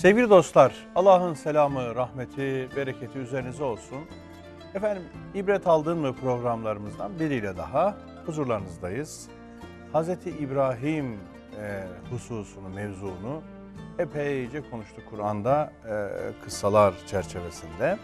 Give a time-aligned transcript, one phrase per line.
[0.00, 3.98] Sevgili dostlar, Allah'ın selamı, rahmeti, bereketi üzerinize olsun.
[4.74, 5.02] Efendim,
[5.34, 7.96] ibret aldın mı programlarımızdan biriyle daha
[8.26, 9.28] huzurlarınızdayız.
[9.94, 10.08] Hz.
[10.40, 11.12] İbrahim
[11.62, 13.42] e, hususunu, mevzunu
[13.98, 16.08] epeyce konuştuk Kur'an'da e,
[16.44, 17.98] kıssalar çerçevesinde.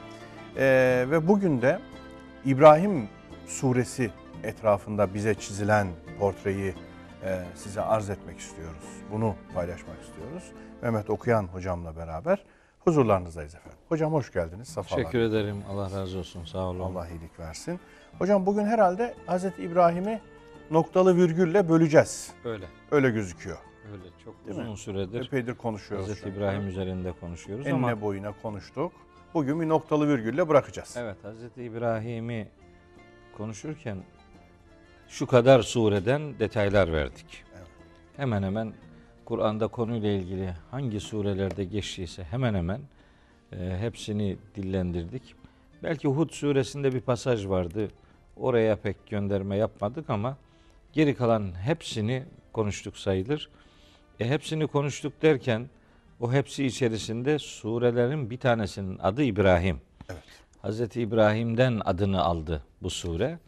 [0.57, 0.65] E,
[1.11, 1.79] ve bugün de
[2.45, 3.09] İbrahim
[3.47, 4.11] suresi
[4.43, 5.89] etrafında bize çizilen
[6.19, 6.75] portreyi
[7.55, 8.85] size arz etmek istiyoruz.
[9.13, 10.53] Bunu paylaşmak istiyoruz.
[10.83, 12.45] Mehmet Okuyan hocamla beraber
[12.80, 13.79] huzurlarınızdayız efendim.
[13.89, 14.69] Hocam hoş geldiniz.
[14.69, 14.97] Safalar.
[14.98, 15.57] Teşekkür ederim.
[15.70, 16.45] Allah razı olsun.
[16.45, 16.81] Sağ olun.
[16.81, 17.81] Allah iyilik versin.
[18.19, 20.20] Hocam bugün herhalde Hazreti İbrahim'i
[20.70, 22.33] noktalı virgülle böleceğiz.
[22.45, 22.65] Öyle.
[22.91, 23.59] Öyle gözüküyor.
[23.93, 24.03] Öyle.
[24.25, 24.77] Çok Değil uzun mi?
[24.77, 26.09] süredir Epeydir konuşuyoruz.
[26.09, 26.37] Hazreti çünkü.
[26.39, 28.93] İbrahim üzerinde konuşuyoruz Enine ama boyuna konuştuk.
[29.34, 30.95] Bugün bir noktalı virgülle bırakacağız.
[30.98, 32.48] evet Hazreti İbrahim'i
[33.37, 33.97] konuşurken
[35.09, 37.45] şu kadar sureden detaylar verdik.
[37.56, 37.66] Evet.
[38.16, 38.73] Hemen hemen
[39.24, 42.80] Kur'an'da konuyla ilgili hangi surelerde geçtiyse hemen hemen
[43.52, 45.34] e, hepsini dillendirdik.
[45.83, 47.89] Belki Hud suresinde bir pasaj vardı.
[48.36, 50.36] Oraya pek gönderme yapmadık ama
[50.92, 53.50] geri kalan hepsini konuştuk sayılır.
[54.20, 55.69] E, hepsini konuştuk derken
[56.20, 59.81] o hepsi içerisinde surelerin bir tanesinin adı İbrahim.
[60.11, 60.22] Evet.
[60.62, 63.38] Hazreti İbrahim'den adını aldı bu sure.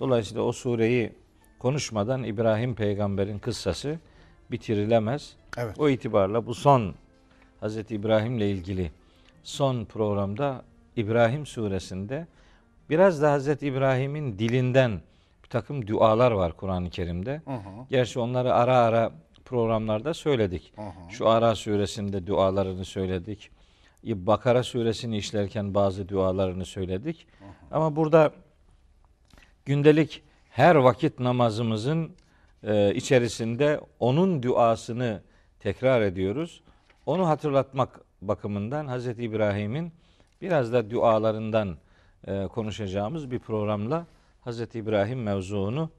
[0.00, 1.12] Dolayısıyla o sureyi
[1.58, 3.98] konuşmadan İbrahim peygamberin kıssası
[4.50, 5.32] bitirilemez.
[5.58, 5.80] Evet.
[5.80, 6.94] O itibarla bu son
[7.60, 8.90] Hazreti İbrahim'le ilgili
[9.42, 10.62] son programda
[10.96, 12.26] İbrahim suresinde
[12.90, 15.00] biraz da Hazreti İbrahim'in dilinden
[15.44, 17.42] bir takım dualar var Kur'an-ı Kerim'de.
[17.44, 19.12] Hı hı, Gerçi onları ara ara
[19.44, 20.72] programlarda söyledik.
[20.76, 21.10] hı hı.
[21.12, 23.50] Şu Ara suresinde dualarını söyledik.
[24.04, 27.26] Bakara suresini işlerken bazı dualarını söyledik.
[27.70, 28.32] Ama burada
[29.70, 32.16] gündelik her vakit namazımızın
[32.62, 35.22] e, içerisinde onun duasını
[35.60, 36.62] tekrar ediyoruz.
[37.06, 39.92] Onu hatırlatmak bakımından Hazreti İbrahim'in
[40.40, 41.76] biraz da dualarından
[42.26, 44.06] e, konuşacağımız bir programla
[44.40, 45.90] Hazreti İbrahim mevzuunu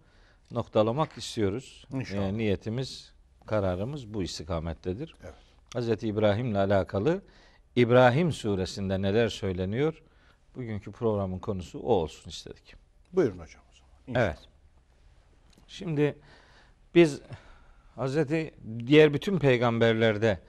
[0.52, 1.86] noktalamak istiyoruz.
[1.94, 2.24] İnşallah.
[2.24, 3.14] E, niyetimiz,
[3.46, 5.16] kararımız bu istikamettedir.
[5.24, 5.34] Evet.
[5.74, 7.22] Hazreti İbrahim'le alakalı
[7.76, 10.04] İbrahim suresinde neler söyleniyor?
[10.56, 12.81] Bugünkü programın konusu o olsun istedik.
[13.14, 13.92] Buyurun hocam o zaman.
[14.08, 14.26] İnşallah.
[14.26, 14.38] Evet.
[15.68, 16.16] Şimdi
[16.96, 17.22] biz
[17.96, 18.54] Hazreti
[18.88, 20.40] diğer bütün peygamberlerde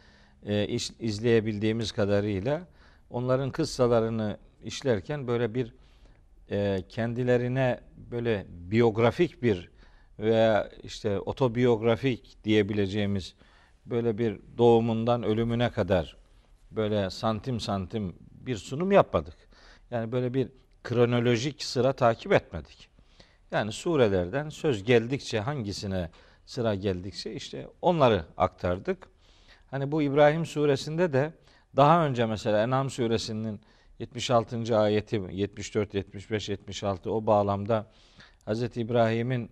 [0.47, 2.67] e, iş- izleyebildiğimiz kadarıyla
[3.11, 5.75] onların kıssalarını işlerken böyle bir
[6.51, 7.81] e, kendilerine
[8.11, 9.71] böyle biyografik bir
[10.19, 13.34] veya işte otobiyografik diyebileceğimiz
[13.87, 16.17] böyle bir doğumundan ölümüne kadar
[16.71, 19.37] böyle santim santim bir sunum yapmadık.
[19.91, 20.49] Yani böyle bir
[20.84, 22.88] kronolojik sıra takip etmedik.
[23.50, 26.10] Yani surelerden söz geldikçe hangisine
[26.47, 29.09] sıra geldikçe işte onları aktardık.
[29.71, 31.32] Hani bu İbrahim suresinde de
[31.76, 33.60] daha önce mesela En'am suresinin
[33.98, 34.78] 76.
[34.78, 37.87] ayeti 74 75 76 o bağlamda
[38.47, 38.62] Hz.
[38.62, 39.50] İbrahim'in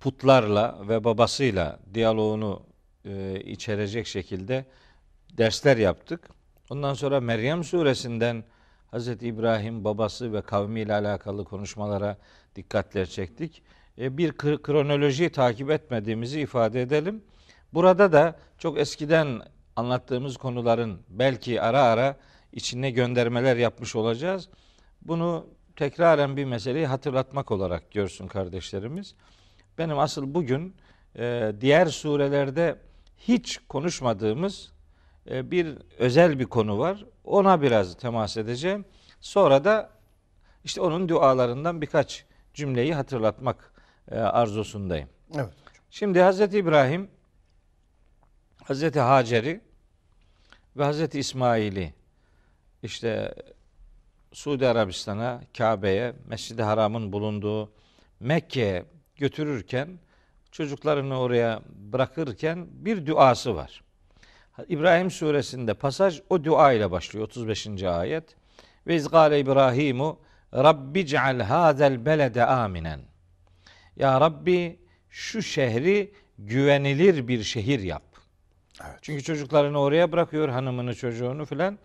[0.00, 2.62] putlarla ve babasıyla diyaloğunu
[3.04, 4.64] e, içerecek şekilde
[5.32, 6.28] dersler yaptık.
[6.70, 8.44] Ondan sonra Meryem suresinden
[8.92, 9.08] Hz.
[9.08, 12.16] İbrahim babası ve kavmiyle alakalı konuşmalara
[12.56, 13.62] dikkatler çektik.
[13.98, 17.22] E, bir kr- kronoloji takip etmediğimizi ifade edelim.
[17.74, 19.40] Burada da çok eskiden
[19.76, 22.16] anlattığımız konuların belki ara ara
[22.52, 24.48] içine göndermeler yapmış olacağız.
[25.02, 29.14] Bunu tekraren bir meseleyi hatırlatmak olarak görsün kardeşlerimiz.
[29.78, 30.76] Benim asıl bugün
[31.16, 32.76] e, diğer surelerde
[33.18, 34.72] hiç konuşmadığımız
[35.26, 37.04] bir özel bir konu var.
[37.24, 38.84] Ona biraz temas edeceğim.
[39.20, 39.90] Sonra da
[40.64, 42.24] işte onun dualarından birkaç
[42.54, 43.72] cümleyi hatırlatmak
[44.10, 45.08] e, arzusundayım.
[45.34, 45.52] Evet.
[45.90, 47.10] Şimdi Hazreti İbrahim
[48.64, 49.60] Hazreti Hacer'i
[50.76, 51.94] ve Hazreti İsmail'i
[52.82, 53.34] işte
[54.32, 57.72] Suudi Arabistan'a, Kabe'ye, Mescid-i Haram'ın bulunduğu
[58.20, 58.84] Mekke'ye
[59.16, 59.98] götürürken
[60.50, 61.62] çocuklarını oraya
[61.92, 63.82] bırakırken bir duası var.
[64.68, 67.82] İbrahim suresinde pasaj o dua ile başlıyor 35.
[67.82, 68.36] ayet.
[68.86, 70.18] Ve izgale İbrahimu
[70.54, 73.00] Rabbi ceal hazel belede aminen.
[73.96, 74.80] Ya Rabbi
[75.10, 78.02] şu şehri güvenilir bir şehir yap.
[78.84, 78.98] Evet.
[79.02, 81.78] Çünkü çocuklarını oraya bırakıyor, hanımını, çocuğunu filan.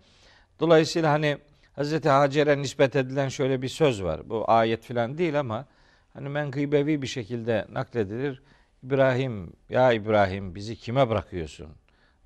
[0.60, 1.38] Dolayısıyla hani
[1.72, 4.30] Hazreti Hacer'e nispet edilen şöyle bir söz var.
[4.30, 5.66] Bu ayet filan değil ama
[6.12, 8.42] hani menkıbevi bir şekilde nakledilir.
[8.82, 11.68] İbrahim, ya İbrahim bizi kime bırakıyorsun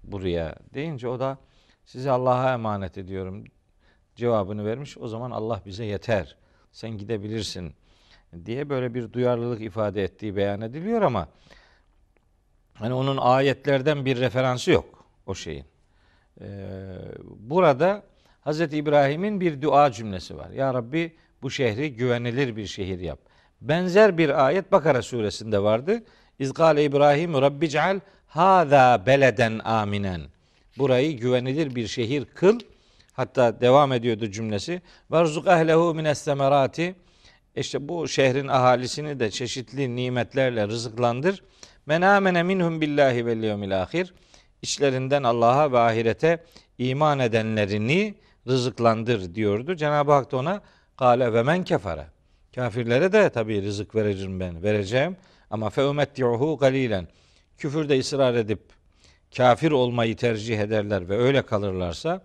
[0.04, 1.38] buraya deyince o da
[1.84, 3.44] sizi Allah'a emanet ediyorum
[4.16, 4.98] cevabını vermiş.
[4.98, 6.36] O zaman Allah bize yeter.
[6.72, 7.74] Sen gidebilirsin
[8.44, 11.28] diye böyle bir duyarlılık ifade ettiği beyan ediliyor ama
[12.74, 15.64] hani onun ayetlerden bir referansı yok o şeyin.
[16.40, 16.96] Ee,
[17.38, 18.02] burada
[18.46, 18.60] Hz.
[18.60, 20.50] İbrahim'in bir dua cümlesi var.
[20.50, 23.18] Ya Rabbi bu şehri güvenilir bir şehir yap.
[23.60, 26.02] Benzer bir ayet Bakara suresinde vardı.
[26.38, 28.00] İzgale İbrahim Rabbi ceal
[28.32, 30.22] hâzâ beleden aminen.
[30.78, 32.60] Burayı güvenilir bir şehir kıl.
[33.12, 34.82] Hatta devam ediyordu cümlesi.
[35.10, 36.94] Varzuk ehlehu mines semerati.
[37.56, 41.42] İşte bu şehrin ahalisini de çeşitli nimetlerle rızıklandır.
[41.86, 44.14] Men amene minhum billahi vel yevmil ahir.
[44.62, 46.44] İçlerinden Allah'a ve ahirete
[46.78, 48.14] iman edenlerini
[48.48, 49.74] rızıklandır diyordu.
[49.74, 50.60] Cenab-ı Hak da ona
[50.96, 52.06] kâle ve men kefere.
[52.54, 55.16] Kafirlere de tabii rızık vereceğim ben, vereceğim.
[55.50, 57.08] Ama fe umetti'uhu galilen.
[57.62, 58.60] Küfürde ısrar edip
[59.36, 62.22] kafir olmayı tercih ederler ve öyle kalırlarsa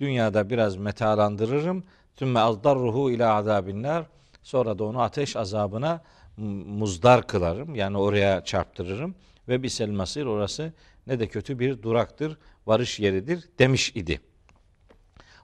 [0.00, 1.84] dünyada biraz metalandırırım.
[2.16, 4.06] Tümme azdarruhu ila azabinnar.
[4.42, 6.02] Sonra da onu ateş azabına
[6.36, 7.74] muzdar kılarım.
[7.74, 9.14] Yani oraya çarptırırım.
[9.48, 10.72] Ve bisel masir orası
[11.06, 14.20] ne de kötü bir duraktır, varış yeridir demiş idi.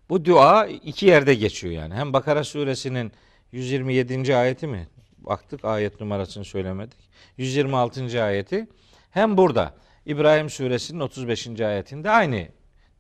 [0.09, 1.95] Bu dua iki yerde geçiyor yani.
[1.95, 3.13] Hem Bakara suresinin
[3.53, 4.37] 127.
[4.37, 4.89] ayeti mi?
[5.19, 6.99] Baktık ayet numarasını söylemedik.
[7.37, 8.25] 126.
[8.25, 8.67] ayeti.
[9.13, 9.75] Hem burada
[10.07, 11.61] İbrahim suresinin 35.
[11.61, 12.49] ayetinde aynı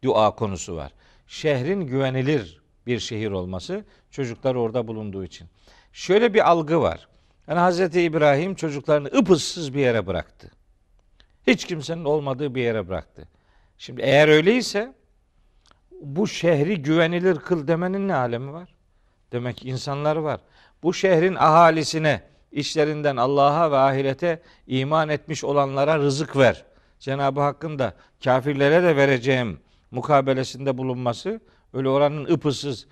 [0.04, 0.92] dua konusu var.
[1.26, 5.48] Şehrin güvenilir bir şehir olması çocuklar orada bulunduğu için.
[5.92, 7.08] Şöyle bir algı var.
[7.48, 10.50] Yani Hazreti İbrahim çocuklarını ıpıssız bir yere bıraktı.
[11.46, 13.28] Hiç kimsenin olmadığı bir yere bıraktı.
[13.78, 14.94] Şimdi eğer öyleyse
[16.00, 18.74] bu şehri güvenilir kıl demenin ne alemi var?
[19.32, 20.40] Demek ki insanlar var.
[20.82, 22.22] Bu şehrin ahalisine,
[22.52, 26.64] işlerinden Allah'a ve ahirete iman etmiş olanlara rızık ver.
[26.98, 27.94] Cenab-ı Hakk'ın da
[28.24, 29.60] kafirlere de vereceğim
[29.90, 31.40] mukabelesinde bulunması
[31.72, 32.86] öyle oranın ıpısız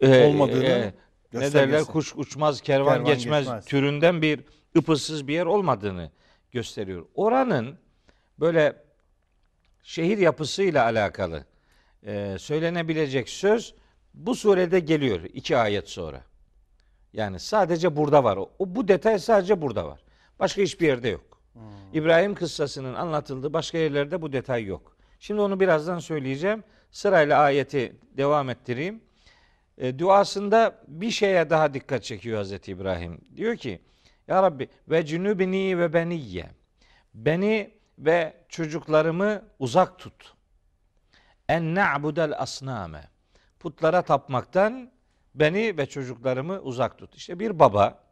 [0.00, 0.92] e, olmadığını e,
[1.32, 4.40] ne derler kuş uçmaz kervan, kervan geçmez, geçmez türünden bir
[4.76, 6.10] ıpısız bir yer olmadığını
[6.52, 7.06] gösteriyor.
[7.14, 7.78] Oranın
[8.40, 8.76] böyle
[9.82, 11.44] şehir yapısıyla alakalı
[12.06, 13.74] e, söylenebilecek söz
[14.14, 16.27] bu surede geliyor iki ayet sonra.
[17.12, 18.36] Yani sadece burada var.
[18.36, 20.00] O, bu detay sadece burada var.
[20.38, 21.40] Başka hiçbir yerde yok.
[21.52, 21.62] Hmm.
[21.92, 24.96] İbrahim kıssasının anlatıldığı başka yerlerde bu detay yok.
[25.18, 26.64] Şimdi onu birazdan söyleyeceğim.
[26.90, 29.00] Sırayla ayeti devam ettireyim.
[29.78, 33.20] E, duasında bir şeye daha dikkat çekiyor Hazreti İbrahim.
[33.36, 33.80] Diyor ki
[34.28, 36.50] Ya Rabbi ve cünübini ve beniyye
[37.14, 40.34] beni ve çocuklarımı uzak tut.
[41.48, 43.04] En na'budel asname.
[43.60, 44.90] Putlara tapmaktan
[45.34, 47.14] beni ve çocuklarımı uzak tut.
[47.14, 48.04] İşte bir baba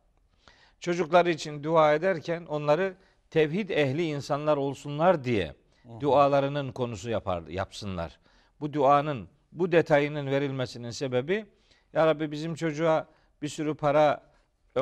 [0.81, 2.95] çocukları için dua ederken onları
[3.31, 5.55] tevhid ehli insanlar olsunlar diye
[6.01, 8.19] dualarının konusu yapar, yapsınlar.
[8.61, 11.47] Bu duanın, bu detayının verilmesinin sebebi
[11.93, 13.07] Ya Rabbi bizim çocuğa
[13.43, 14.23] bir sürü para,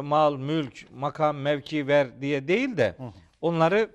[0.02, 2.96] mal, mülk, makam, mevki ver diye değil de
[3.40, 3.90] onları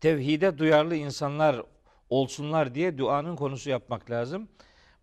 [0.00, 1.62] tevhide duyarlı insanlar
[2.10, 4.48] olsunlar diye duanın konusu yapmak lazım.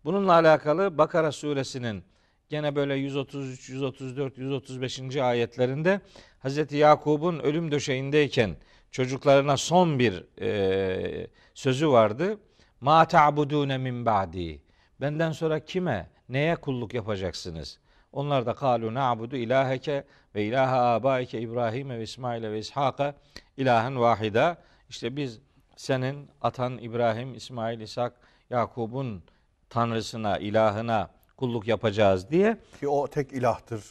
[0.04, 2.04] Bununla alakalı Bakara suresinin
[2.48, 5.16] gene böyle 133, 134, 135.
[5.16, 6.00] ayetlerinde
[6.44, 6.72] Hz.
[6.72, 8.56] Yakub'un ölüm döşeğindeyken
[8.90, 12.38] çocuklarına son bir e, sözü vardı.
[12.80, 14.62] Ma ta'budune min ba'di.
[15.00, 17.78] Benden sonra kime, neye kulluk yapacaksınız?
[18.12, 20.04] Onlar da kalu na'budu ilaheke
[20.34, 23.14] ve ilaha abaike İbrahim ve İsmail ve İshak'a
[23.56, 24.58] ilahen vahida.
[24.88, 25.40] İşte biz
[25.76, 28.12] senin atan İbrahim, İsmail, İshak,
[28.50, 29.22] Yakub'un
[29.70, 32.56] tanrısına, ilahına kulluk yapacağız diye.
[32.80, 33.84] Ki o tek ilahtır.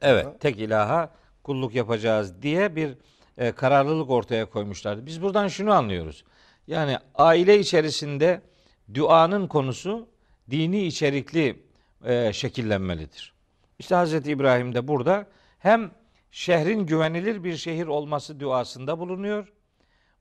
[0.00, 1.10] Evet, tek ilaha
[1.42, 2.96] kulluk yapacağız diye bir
[3.38, 5.06] e, kararlılık ortaya koymuşlardı.
[5.06, 6.24] Biz buradan şunu anlıyoruz.
[6.66, 8.42] Yani aile içerisinde
[8.94, 10.08] duanın konusu
[10.50, 11.62] dini içerikli
[12.04, 13.34] e, şekillenmelidir.
[13.78, 14.14] İşte Hz.
[14.14, 15.26] İbrahim de burada
[15.58, 15.90] hem
[16.30, 19.52] şehrin güvenilir bir şehir olması duasında bulunuyor.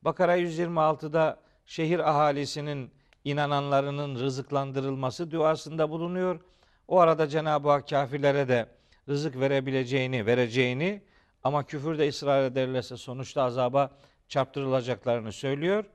[0.01, 2.91] Bakara 126'da şehir ahalisinin
[3.23, 6.39] inananlarının rızıklandırılması duasında bulunuyor.
[6.87, 8.65] O arada Cenab-ı Hak kafirlere de
[9.09, 11.01] rızık verebileceğini, vereceğini
[11.43, 13.91] ama küfürde ısrar ederlerse sonuçta azaba
[14.27, 15.85] çarptırılacaklarını söylüyor.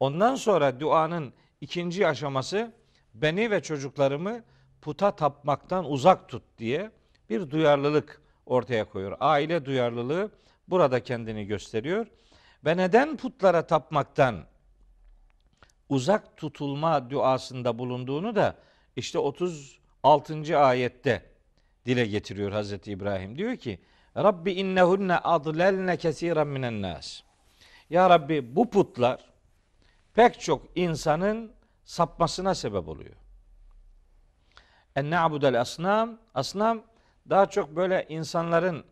[0.00, 2.72] Ondan sonra duanın ikinci aşaması
[3.14, 4.42] beni ve çocuklarımı
[4.82, 6.90] puta tapmaktan uzak tut diye
[7.30, 9.16] bir duyarlılık ortaya koyuyor.
[9.20, 10.30] Aile duyarlılığı
[10.68, 12.06] burada kendini gösteriyor.
[12.64, 14.44] Ve neden putlara tapmaktan
[15.88, 18.56] uzak tutulma duasında bulunduğunu da
[18.96, 20.58] işte 36.
[20.58, 21.22] ayette
[21.86, 23.38] dile getiriyor Hazreti İbrahim.
[23.38, 23.80] Diyor ki
[24.16, 27.20] Rabbi innehunne adlelne kesiren minen nas.
[27.90, 29.24] Ya Rabbi bu putlar
[30.14, 31.52] pek çok insanın
[31.84, 33.14] sapmasına sebep oluyor.
[34.96, 36.18] En na'budel asnam.
[36.34, 36.82] Asnam
[37.30, 38.84] daha çok böyle insanların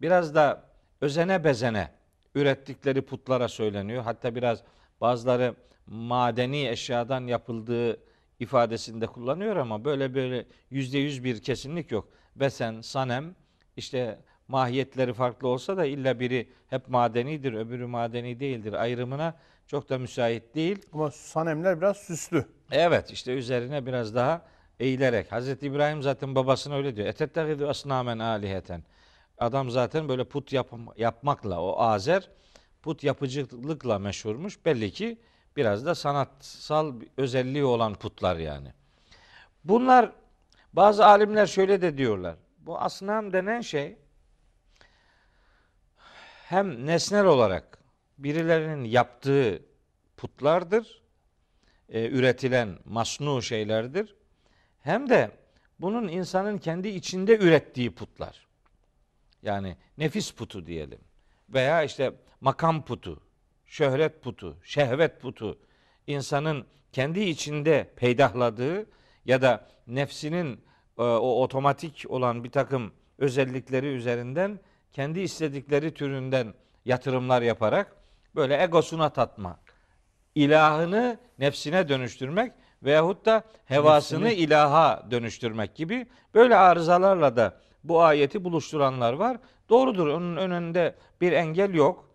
[0.00, 0.64] biraz da
[1.00, 1.90] özene bezene
[2.34, 4.02] ürettikleri putlara söyleniyor.
[4.02, 4.62] Hatta biraz
[5.02, 5.54] bazıları
[5.86, 8.00] madeni eşyadan yapıldığı
[8.40, 12.08] ifadesinde kullanıyor ama böyle böyle yüzde yüz bir kesinlik yok.
[12.36, 13.34] Besen, sanem
[13.76, 14.18] işte
[14.48, 19.34] mahiyetleri farklı olsa da illa biri hep madenidir, öbürü madeni değildir ayrımına
[19.66, 20.78] çok da müsait değil.
[20.92, 22.44] Ama sanemler biraz süslü.
[22.70, 24.42] Evet işte üzerine biraz daha
[24.80, 25.32] eğilerek.
[25.32, 27.06] Hazreti İbrahim zaten babasına öyle diyor.
[27.06, 28.84] Etettehidu asnamen aliheten.
[29.38, 32.28] Adam zaten böyle put yap, yapmakla o Azer
[32.82, 34.64] put yapıcılıkla meşhurmuş.
[34.64, 35.18] Belli ki
[35.56, 38.72] biraz da sanatsal özelliği olan putlar yani.
[39.64, 40.12] Bunlar
[40.72, 42.36] bazı alimler şöyle de diyorlar.
[42.58, 43.96] Bu asnam denen şey
[46.44, 47.78] hem nesnel olarak
[48.18, 49.62] birilerinin yaptığı
[50.16, 51.02] putlardır
[51.88, 54.14] e, üretilen masnu şeylerdir.
[54.80, 55.30] Hem de
[55.78, 58.46] bunun insanın kendi içinde ürettiği putlar.
[59.42, 60.98] Yani nefis putu diyelim.
[61.52, 63.20] Veya işte makam putu,
[63.66, 65.58] şöhret putu, şehvet putu.
[66.06, 68.86] insanın kendi içinde peydahladığı
[69.24, 70.52] ya da nefsinin
[70.98, 74.60] e, o otomatik olan bir takım özellikleri üzerinden
[74.92, 76.54] kendi istedikleri türünden
[76.84, 77.96] yatırımlar yaparak
[78.34, 79.58] böyle egosuna tatma,
[80.34, 88.44] ilahını nefsine dönüştürmek veyahut da hevasını Nefsini- ilaha dönüştürmek gibi böyle arızalarla da bu ayeti
[88.44, 89.36] buluşturanlar var.
[89.68, 92.08] Doğrudur onun önünde bir engel yok.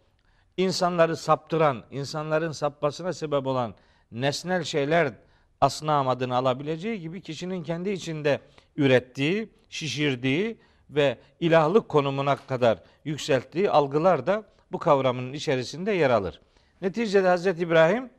[0.57, 3.75] İnsanları saptıran, insanların sapmasına sebep olan
[4.11, 5.13] nesnel şeyler
[5.61, 8.39] asnam adını alabileceği gibi kişinin kendi içinde
[8.75, 10.57] ürettiği, şişirdiği
[10.89, 16.41] ve ilahlık konumuna kadar yükselttiği algılar da bu kavramın içerisinde yer alır.
[16.81, 18.09] Neticede Hazreti İbrahim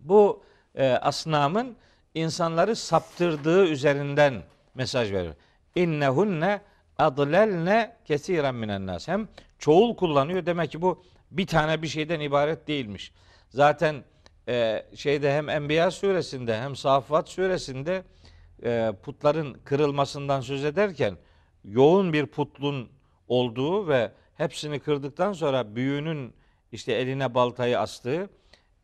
[0.00, 0.42] bu
[0.74, 1.76] e, asnamın
[2.14, 4.42] insanları saptırdığı üzerinden
[4.74, 5.34] mesaj veriyor.
[5.74, 6.60] İnnehunne
[6.98, 9.08] adlelne kesiren minen nas.
[9.08, 10.46] Hem çoğul kullanıyor.
[10.46, 13.12] Demek ki bu bir tane bir şeyden ibaret değilmiş.
[13.48, 14.04] Zaten
[14.48, 18.02] e, şeyde hem Enbiya suresinde hem Saffat suresinde
[18.64, 21.16] e, putların kırılmasından söz ederken
[21.64, 22.88] yoğun bir putlun
[23.28, 26.34] olduğu ve hepsini kırdıktan sonra büyüğünün
[26.72, 28.30] işte eline baltayı astığı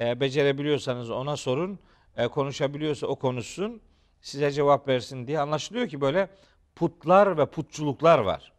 [0.01, 1.79] e, becerebiliyorsanız ona sorun.
[2.17, 3.81] E, konuşabiliyorsa o konuşsun.
[4.21, 6.29] Size cevap versin diye anlaşılıyor ki böyle
[6.79, 8.53] putlar ve putçuluklar var.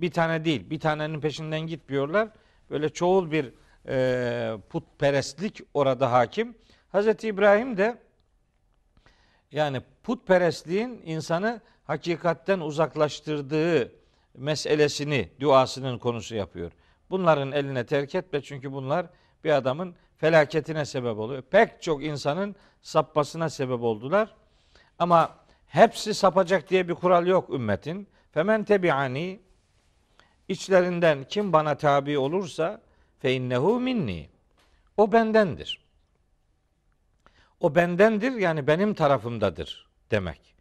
[0.00, 0.70] Bir tane değil.
[0.70, 2.28] Bir tanenin peşinden gitmiyorlar.
[2.70, 3.52] Böyle çoğul bir
[3.88, 6.54] e, putperestlik orada hakim.
[6.88, 7.98] Hazreti İbrahim de
[9.52, 13.92] yani putperestliğin insanı hakikatten uzaklaştırdığı
[14.34, 16.72] meselesini duasının konusu yapıyor.
[17.10, 19.06] Bunların eline terk etme çünkü bunlar
[19.44, 21.42] bir adamın felaketine sebep oluyor.
[21.42, 24.34] Pek çok insanın sapmasına sebep oldular.
[24.98, 25.41] Ama
[25.72, 28.08] hepsi sapacak diye bir kural yok ümmetin.
[28.32, 29.40] Femen tebi'ani
[30.48, 32.80] içlerinden kim bana tabi olursa
[33.18, 34.28] fe innehu minni.
[34.96, 35.82] O bendendir.
[37.60, 40.54] O bendendir yani benim tarafımdadır demek.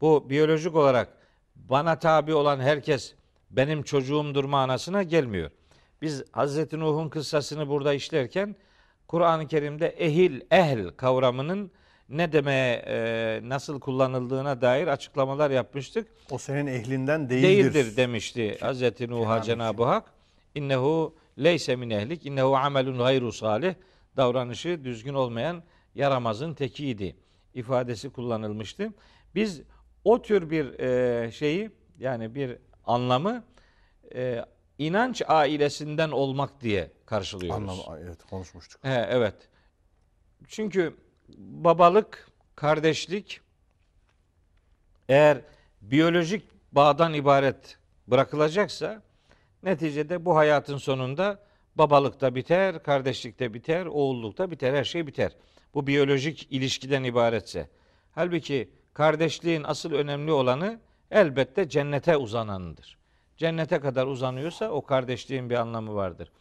[0.00, 1.08] Bu biyolojik olarak
[1.56, 3.14] bana tabi olan herkes
[3.50, 5.50] benim çocuğumdur manasına gelmiyor.
[6.02, 8.56] Biz Hazreti Nuh'un kıssasını burada işlerken
[9.06, 11.70] Kur'an-ı Kerim'de ehil, ehl kavramının
[12.08, 16.08] ne demeye, e, nasıl kullanıldığına dair açıklamalar yapmıştık.
[16.30, 17.74] O senin ehlinden değildir.
[17.74, 20.04] Değildir demişti Hazreti Nuh'a Cenab-ı Hak.
[20.54, 23.74] İnnehu leyse min ehlik, innehu amelun gayru salih.
[24.16, 25.62] Davranışı düzgün olmayan
[25.94, 27.16] yaramazın tekiydi
[27.54, 28.92] ifadesi kullanılmıştı.
[29.34, 29.62] Biz
[30.04, 33.44] o tür bir e, şeyi yani bir anlamı
[34.14, 34.44] e,
[34.78, 37.62] inanç ailesinden olmak diye karşılıyoruz.
[37.62, 38.84] Anlam evet konuşmuştuk.
[38.84, 39.34] He, evet.
[40.48, 40.96] Çünkü
[41.36, 43.40] babalık, kardeşlik
[45.08, 45.40] eğer
[45.82, 46.42] biyolojik
[46.72, 49.02] bağdan ibaret bırakılacaksa
[49.62, 51.42] neticede bu hayatın sonunda
[51.74, 55.36] babalık da biter, kardeşlik de biter, oğulluk da biter, her şey biter.
[55.74, 57.68] Bu biyolojik ilişkiden ibaretse.
[58.12, 60.80] Halbuki kardeşliğin asıl önemli olanı
[61.10, 62.98] elbette cennete uzananıdır.
[63.36, 66.32] Cennete kadar uzanıyorsa o kardeşliğin bir anlamı vardır.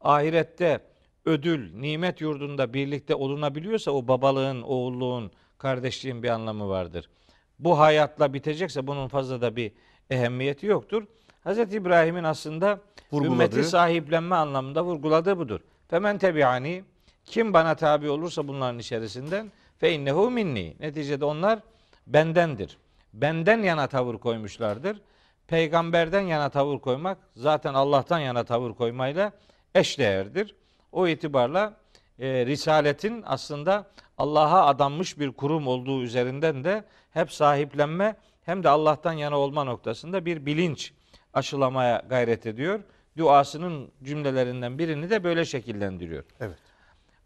[0.00, 0.80] Ahirette
[1.24, 7.10] ödül, nimet yurdunda birlikte olunabiliyorsa o babalığın, oğulluğun, kardeşliğin bir anlamı vardır.
[7.58, 9.72] Bu hayatla bitecekse bunun fazla da bir
[10.10, 11.06] ehemmiyeti yoktur.
[11.46, 11.58] Hz.
[11.58, 12.80] İbrahim'in aslında
[13.12, 15.60] Vurguladığı- ümmeti sahiplenme anlamında vurguladığı budur.
[15.88, 16.84] Femen tebi'ani
[17.24, 20.76] kim bana tabi olursa bunların içerisinden fe innehu minni.
[20.80, 21.58] Neticede onlar
[22.06, 22.78] bendendir.
[23.12, 25.00] Benden yana tavır koymuşlardır.
[25.46, 29.32] Peygamberden yana tavır koymak zaten Allah'tan yana tavır koymayla
[29.74, 30.54] eşdeğerdir.
[30.94, 31.76] O itibarla
[32.18, 33.86] e, Risaletin aslında
[34.18, 40.24] Allah'a adanmış bir kurum olduğu üzerinden de hep sahiplenme hem de Allah'tan yana olma noktasında
[40.24, 40.92] bir bilinç
[41.32, 42.80] aşılamaya gayret ediyor.
[43.16, 46.24] Duasının cümlelerinden birini de böyle şekillendiriyor.
[46.40, 46.58] Evet.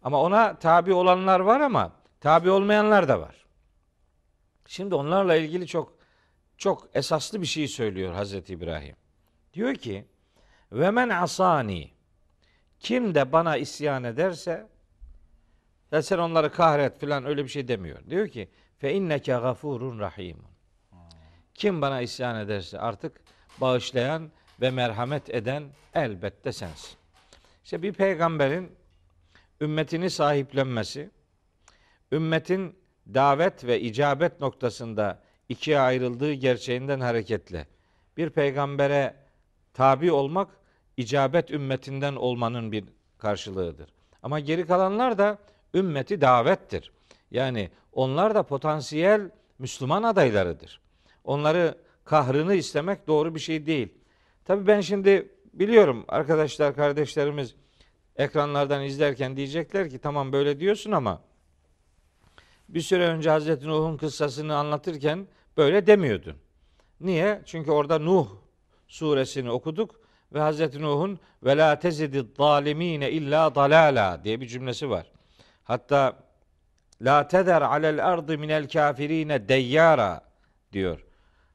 [0.03, 3.45] Ama ona tabi olanlar var ama tabi olmayanlar da var.
[4.65, 5.93] Şimdi onlarla ilgili çok
[6.57, 8.95] çok esaslı bir şey söylüyor Hazreti İbrahim.
[9.53, 10.05] Diyor ki
[10.71, 11.91] ve men asani
[12.79, 14.67] kim de bana isyan ederse
[15.91, 17.99] ya sen onları kahret filan öyle bir şey demiyor.
[18.09, 20.37] Diyor ki fe inneke gafurun rahim.
[21.53, 23.21] Kim bana isyan ederse artık
[23.61, 24.31] bağışlayan
[24.61, 26.97] ve merhamet eden elbette sensin.
[27.63, 28.71] İşte bir peygamberin
[29.61, 31.09] ümmetini sahiplenmesi,
[32.11, 32.75] ümmetin
[33.13, 35.19] davet ve icabet noktasında
[35.49, 37.67] ikiye ayrıldığı gerçeğinden hareketle
[38.17, 39.15] bir peygambere
[39.73, 40.49] tabi olmak
[40.99, 42.83] icabet ümmetinden olmanın bir
[43.17, 43.89] karşılığıdır.
[44.23, 45.37] Ama geri kalanlar da
[45.73, 46.91] ümmeti davettir.
[47.31, 49.29] Yani onlar da potansiyel
[49.59, 50.81] Müslüman adaylarıdır.
[51.23, 53.93] Onları kahrını istemek doğru bir şey değil.
[54.45, 57.55] Tabii ben şimdi biliyorum arkadaşlar, kardeşlerimiz
[58.15, 61.21] ekranlardan izlerken diyecekler ki tamam böyle diyorsun ama
[62.69, 65.27] bir süre önce Hazreti Nuh'un kıssasını anlatırken
[65.57, 66.35] böyle demiyordun.
[67.01, 67.41] Niye?
[67.45, 68.27] Çünkü orada Nuh
[68.87, 69.99] suresini okuduk
[70.33, 75.05] ve Hazreti Nuh'un ve la tezidi zalimine illa dalala diye bir cümlesi var.
[75.63, 76.13] Hatta
[77.01, 80.21] la teder alel ardı minel kafirine deyyara
[80.73, 81.05] diyor.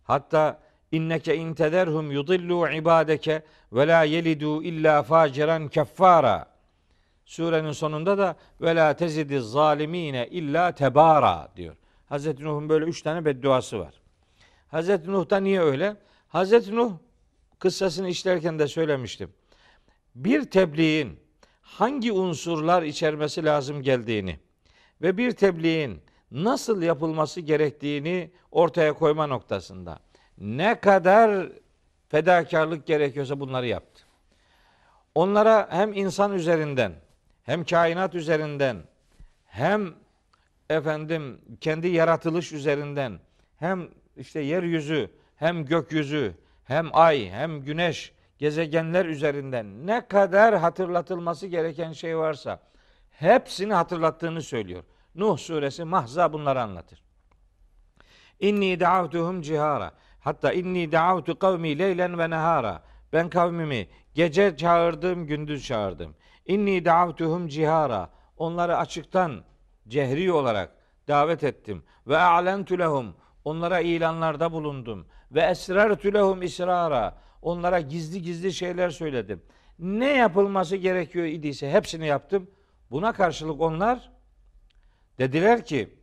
[0.05, 0.61] Hatta
[0.93, 6.47] inneke in tederhum yudillu ibadeke ve la yelidu illa faciran keffara.
[7.25, 11.77] Surenin sonunda da ve la tezidi zalimine illa tebara diyor.
[12.09, 13.95] Hazreti Nuh'un böyle üç tane bedduası var.
[14.69, 15.97] Hazreti Nuh'ta niye öyle?
[16.29, 16.93] Hazreti Nuh
[17.65, 19.31] kıssasını işlerken de söylemiştim.
[20.15, 21.21] Bir tebliğin
[21.63, 24.39] hangi unsurlar içermesi lazım geldiğini
[25.03, 29.99] ve bir tebliğin nasıl yapılması gerektiğini ortaya koyma noktasında
[30.39, 31.49] ne kadar
[32.09, 34.03] fedakarlık gerekiyorsa bunları yaptı.
[35.15, 36.93] Onlara hem insan üzerinden
[37.43, 38.77] hem kainat üzerinden
[39.47, 39.95] hem
[40.71, 43.21] efendim kendi yaratılış üzerinden
[43.57, 51.93] hem işte yeryüzü hem gökyüzü hem ay hem güneş gezegenler üzerinden ne kadar hatırlatılması gereken
[51.93, 52.61] şey varsa
[53.11, 54.85] hepsini hatırlattığını söylüyor.
[55.15, 57.03] Nuh suresi mahza bunları anlatır.
[58.41, 59.93] İnni da'avtuhum cihara.
[60.21, 62.83] Hatta inni da'avtu kavmi leylen ve nehara.
[63.13, 66.15] Ben kavmimi gece çağırdım, gündüz çağırdım.
[66.47, 68.11] İnni da'avtuhum cihara.
[68.37, 69.45] Onları açıktan
[69.89, 70.71] cehri olarak
[71.09, 71.85] davet ettim.
[72.07, 73.15] Ve a'lentu lehum.
[73.45, 75.07] Onlara ilanlarda bulundum.
[75.35, 77.15] Ve esrartu lehum israra.
[77.43, 79.43] Onlara gizli gizli şeyler söyledim.
[79.79, 82.51] Ne yapılması gerekiyor idiyse hepsini yaptım.
[82.91, 84.11] Buna karşılık onlar
[85.19, 85.99] dediler ki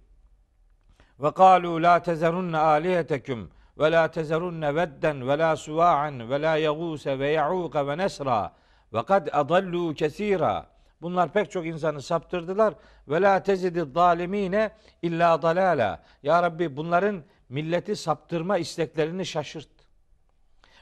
[1.20, 7.20] ve kalu la tezerunne aliheteküm ve la tezerunne vedden ve la suva'an ve la yaguse
[7.20, 8.54] ve ya'uka ve nesra
[8.94, 10.72] ve kad adallu kesira.
[11.02, 12.74] Bunlar pek çok insanı saptırdılar.
[13.08, 16.04] Ve la tezidi zalimine illa dalala.
[16.24, 19.70] Ya Rabbi bunların milleti saptırma isteklerini şaşırt.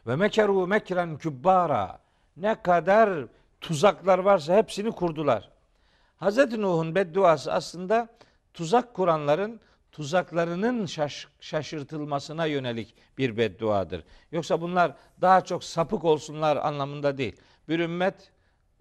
[0.08, 1.99] Ve mekeru mekren kübbara.
[2.38, 3.25] Ne kadar
[3.62, 5.49] tuzaklar varsa hepsini kurdular.
[6.21, 6.38] Hz.
[6.38, 8.08] Nuh'un bedduası aslında
[8.53, 9.60] tuzak kuranların
[9.91, 14.03] tuzaklarının şaş, şaşırtılmasına yönelik bir bedduadır.
[14.32, 17.36] Yoksa bunlar daha çok sapık olsunlar anlamında değil.
[17.69, 18.32] Bir ümmet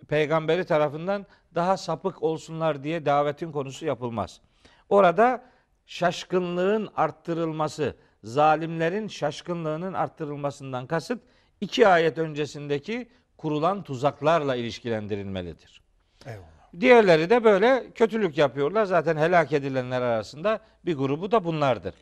[0.09, 4.40] peygamberi tarafından daha sapık olsunlar diye davetin konusu yapılmaz.
[4.88, 5.44] Orada
[5.88, 11.20] şaşkınlığın arttırılması, zalimlerin şaşkınlığının arttırılmasından kasıt
[11.61, 15.83] iki ayet öncesindeki kurulan tuzaklarla ilişkilendirilmelidir.
[16.27, 16.48] Eyvallah.
[16.81, 18.85] Diğerleri de böyle kötülük yapıyorlar.
[18.85, 21.94] Zaten helak edilenler arasında bir grubu da bunlardır.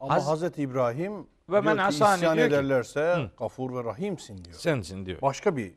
[0.00, 3.30] Ama Az- Hazreti İbrahim Ve men ki isyan diyor ki- ederlerse Hı.
[3.38, 4.56] gafur ve rahimsin diyor.
[4.56, 5.22] Sensin diyor.
[5.22, 5.70] Başka bir e,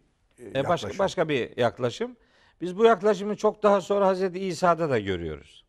[0.43, 0.89] E, yaklaşım.
[0.89, 2.15] başka, başka bir yaklaşım.
[2.61, 5.63] Biz bu yaklaşımı çok daha sonra Hazreti İsa'da da görüyoruz.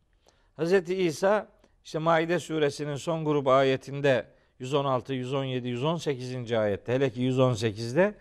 [0.55, 1.47] Hazreti İsa
[1.83, 4.25] işte Maide suresinin son grubu ayetinde
[4.59, 6.51] 116, 117, 118.
[6.51, 8.15] ayette hele ki 118'de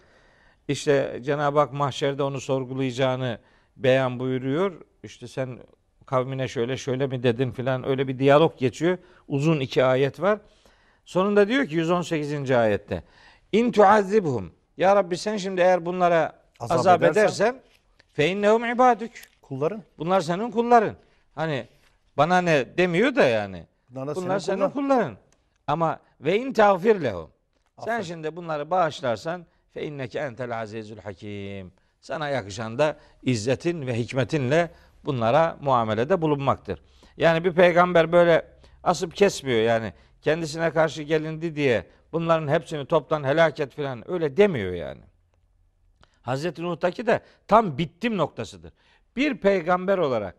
[0.68, 3.38] işte Cenab-ı Hak mahşerde onu sorgulayacağını
[3.77, 4.72] beyan buyuruyor.
[5.03, 5.59] İşte sen
[6.07, 8.98] kavmine şöyle şöyle mi dedin filan öyle bir diyalog geçiyor.
[9.29, 10.38] Uzun iki ayet var.
[11.05, 12.51] Sonunda diyor ki 118.
[12.51, 13.03] ayette
[13.53, 17.61] İn tuazzibhum Ya Rabbi sen şimdi eğer bunlara Azap azap, edersen
[18.12, 19.25] fe innehum ibadük.
[19.42, 19.83] Kulların.
[19.98, 20.96] Bunlar senin kulların.
[21.35, 21.66] Hani
[22.16, 23.66] bana ne demiyor da yani.
[23.90, 24.88] Bunlar Bunlar senin senin kulların.
[24.88, 25.16] kulların.
[25.66, 27.31] Ama ve in tağfir lehum.
[27.85, 31.72] Sen şimdi bunları bağışlarsan fe inneke entel azizül hakim.
[32.01, 34.70] Sana yakışan da izzetin ve hikmetinle
[35.05, 36.83] bunlara muamelede bulunmaktır.
[37.16, 38.46] Yani bir peygamber böyle
[38.83, 39.92] asıp kesmiyor yani.
[40.22, 45.01] Kendisine karşı gelindi diye bunların hepsini toptan helaket falan öyle demiyor yani.
[46.22, 48.72] Hazreti Nuh'taki de tam bittim noktasıdır.
[49.16, 50.35] Bir peygamber olarak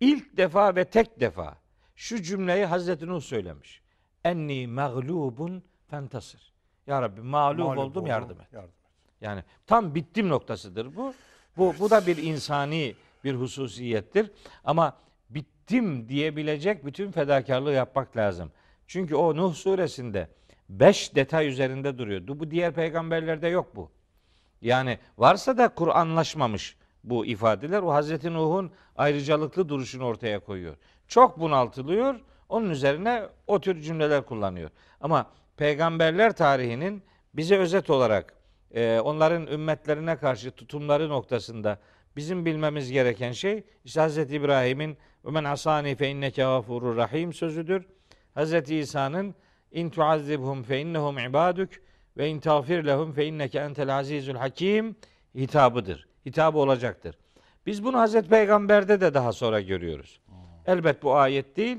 [0.00, 1.56] ilk defa ve tek defa
[1.96, 3.82] şu cümleyi Hazreti Nuh söylemiş.
[4.24, 6.52] Enni mağlubun fentasır.
[6.86, 8.52] Ya Rabbi mağlup, Mağlup oldum yardım et.
[8.52, 8.74] Yardım et.
[9.20, 11.14] Yani tam bittim noktasıdır bu.
[11.56, 14.30] Bu bu da bir insani bir hususiyettir.
[14.64, 14.96] Ama
[15.30, 18.52] bittim diyebilecek bütün fedakarlığı yapmak lazım.
[18.86, 20.28] Çünkü o Nuh suresinde
[20.68, 22.28] beş detay üzerinde duruyor.
[22.28, 23.90] Bu diğer peygamberlerde yok bu.
[24.62, 26.76] Yani varsa da Kur'anlaşmamış
[27.10, 27.82] bu ifadeler.
[27.82, 30.76] O Hazreti Nuh'un ayrıcalıklı duruşunu ortaya koyuyor.
[31.08, 32.20] Çok bunaltılıyor.
[32.48, 34.70] Onun üzerine o tür cümleler kullanıyor.
[35.00, 37.02] Ama peygamberler tarihinin
[37.34, 38.34] bize özet olarak
[38.74, 41.78] e, onların ümmetlerine karşı tutumları noktasında
[42.16, 47.86] bizim bilmemiz gereken şey işte Hazreti İbrahim'in ve men asani fe inneke gafurur rahim sözüdür.
[48.34, 49.34] Hazreti İsa'nın
[49.72, 51.70] in tuazzibhum fe innehum ibaduk
[52.16, 54.96] ve in tağfir lehum fe inneke entel azizul hakim
[55.34, 56.07] hitabıdır.
[56.26, 57.18] Hitabı olacaktır.
[57.66, 60.20] Biz bunu Hazreti Peygamber'de de daha sonra görüyoruz.
[60.66, 61.78] Elbet bu ayet değil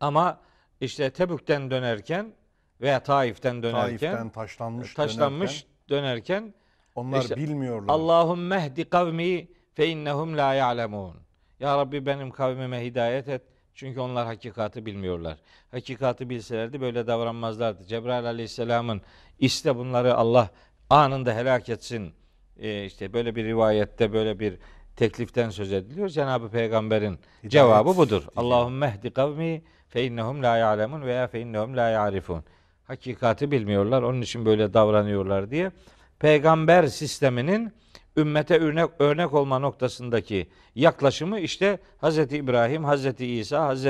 [0.00, 0.40] ama
[0.80, 2.32] işte Tebük'ten dönerken
[2.80, 6.54] veya Taif'ten dönerken Taif'ten taşlanmış, taşlanmış dönerken dönerken
[6.94, 7.94] onlar işte bilmiyorlar.
[7.94, 11.16] Allahümme ehdi kavmi fe innehum la ya'lemun.
[11.60, 13.42] Ya Rabbi benim kavmime hidayet et.
[13.74, 15.38] Çünkü onlar hakikati bilmiyorlar.
[15.70, 17.84] Hakikati bilselerdi böyle davranmazlardı.
[17.84, 19.02] Cebrail aleyhisselamın
[19.38, 20.50] iste bunları Allah
[20.90, 22.14] anında helak etsin.
[22.58, 24.58] Ee, işte böyle bir rivayette böyle bir
[24.96, 26.08] tekliften söz ediliyor.
[26.08, 28.22] Cenab-ı Peygamber'in cevabı budur.
[28.36, 32.44] Allahümme ehdi kavmi fe innehum la ya'lemun veya fe innehum la ya'rifun.
[32.84, 34.02] Hakikati bilmiyorlar.
[34.02, 35.72] Onun için böyle davranıyorlar diye.
[36.18, 37.72] Peygamber sisteminin
[38.16, 42.18] ümmete örnek, örnek olma noktasındaki yaklaşımı işte Hz.
[42.18, 43.20] İbrahim, Hz.
[43.20, 43.86] İsa, Hz.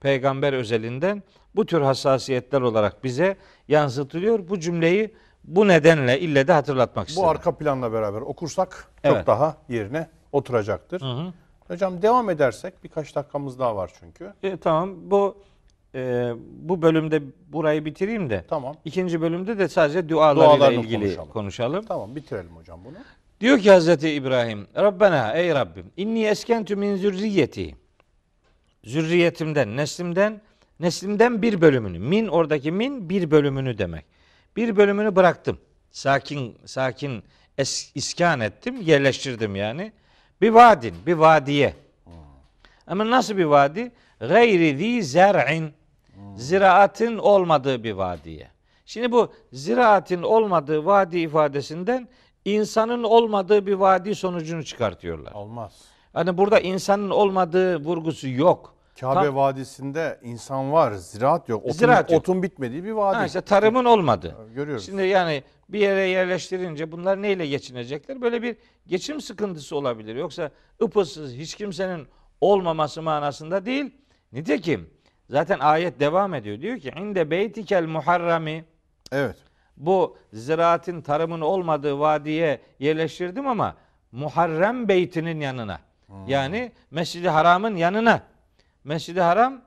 [0.00, 1.22] Peygamber özelinden
[1.56, 3.36] bu tür hassasiyetler olarak bize
[3.68, 4.48] yansıtılıyor.
[4.48, 7.26] Bu cümleyi bu nedenle ille de hatırlatmak istedim.
[7.26, 9.26] Bu arka planla beraber okursak çok Evet.
[9.26, 11.00] daha yerine oturacaktır.
[11.00, 11.32] Hı hı.
[11.68, 14.32] Hocam devam edersek birkaç dakikamız daha var çünkü.
[14.42, 15.36] E, tamam bu
[15.94, 17.22] e, bu bölümde
[17.52, 18.76] burayı bitireyim de Tamam.
[18.84, 21.28] ikinci bölümde de sadece dualarıyla Dualarını ilgili konuşalım.
[21.28, 21.84] konuşalım.
[21.88, 22.94] Tamam bitirelim hocam bunu.
[23.40, 27.76] Diyor ki Hazreti İbrahim, Rabbena ey Rabbim, inni eskentü min zürriyeti.
[28.84, 30.40] Zürriyetimden, neslimden,
[30.80, 31.98] neslimden bir bölümünü.
[31.98, 34.04] Min oradaki min bir bölümünü demek.
[34.56, 35.58] Bir bölümünü bıraktım.
[35.90, 37.22] Sakin, sakin
[37.58, 39.92] es, iskan ettim, yerleştirdim yani.
[40.40, 41.74] Bir vadin, bir vadiye.
[42.86, 43.92] Ama nasıl bir vadi?
[44.20, 45.72] Gayri zi zer'in.
[46.36, 48.48] Ziraatın olmadığı bir vadiye.
[48.86, 52.08] Şimdi bu ziraatin olmadığı vadi ifadesinden
[52.44, 55.32] insanın olmadığı bir vadi sonucunu çıkartıyorlar.
[55.32, 55.72] Olmaz.
[56.12, 58.74] Hani burada insanın olmadığı vurgusu yok.
[59.00, 61.64] Kabe Tam- Vadisi'nde insan var, ziraat yok.
[61.64, 62.20] Otun, Ziraat yok.
[62.20, 63.16] otun bitmediği bir vadi.
[63.16, 64.36] Ha işte tarımın olmadı.
[64.54, 64.86] Görüyoruz.
[64.86, 68.20] Şimdi yani bir yere yerleştirince bunlar neyle geçinecekler?
[68.20, 70.16] Böyle bir geçim sıkıntısı olabilir.
[70.16, 70.50] Yoksa
[70.82, 72.08] ıpıssız hiç kimsenin
[72.40, 73.90] olmaması manasında değil.
[74.32, 74.90] Nitekim
[75.30, 76.60] zaten ayet devam ediyor.
[76.60, 78.64] Diyor ki inde beytikel muharrami
[79.12, 79.36] Evet.
[79.76, 83.76] bu ziraatin tarımın olmadığı vadiye yerleştirdim ama
[84.12, 85.78] Muharrem beytinin yanına.
[86.26, 88.22] Yani Mescid-i Haram'ın yanına.
[88.84, 89.62] Mescid-i Haram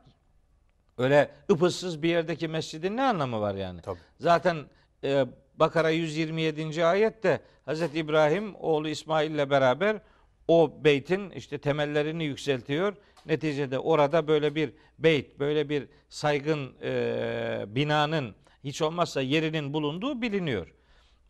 [0.98, 3.82] öyle ıpıssız bir yerdeki mescidin ne anlamı var yani?
[3.82, 4.00] Tabii.
[4.20, 4.58] Zaten
[5.04, 6.86] e, Bakara 127.
[6.86, 7.82] ayette Hz.
[7.82, 10.02] İbrahim oğlu İsmail ile beraber
[10.48, 12.96] o beytin işte temellerini yükseltiyor.
[13.26, 20.74] Neticede orada böyle bir beyt, böyle bir saygın e, binanın hiç olmazsa yerinin bulunduğu biliniyor.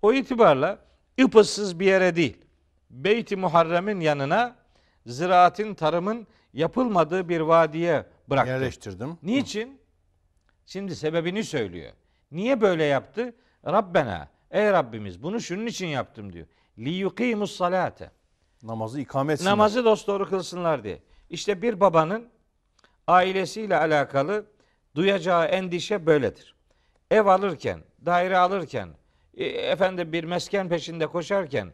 [0.01, 0.79] O itibarla
[1.21, 2.37] ıpıssız bir yere değil,
[2.89, 4.55] Beyt-i Muharrem'in yanına
[5.05, 8.51] ziraatin, tarımın yapılmadığı bir vadiye bıraktı.
[8.51, 9.17] Yerleştirdim.
[9.23, 9.81] Niçin?
[10.65, 11.91] Şimdi sebebini söylüyor.
[12.31, 13.35] Niye böyle yaptı?
[13.65, 16.47] Rabbena, ey Rabbimiz bunu şunun için yaptım diyor.
[16.79, 18.11] Li yuqimus salate.
[18.63, 19.51] Namazı ikame etsinler.
[19.51, 20.99] Namazı dosdoğru kılsınlar diye.
[21.29, 22.29] İşte bir babanın
[23.07, 24.45] ailesiyle alakalı
[24.95, 26.55] duyacağı endişe böyledir.
[27.11, 28.89] Ev alırken, daire alırken,
[29.33, 31.73] e, efendim bir mesken peşinde koşarken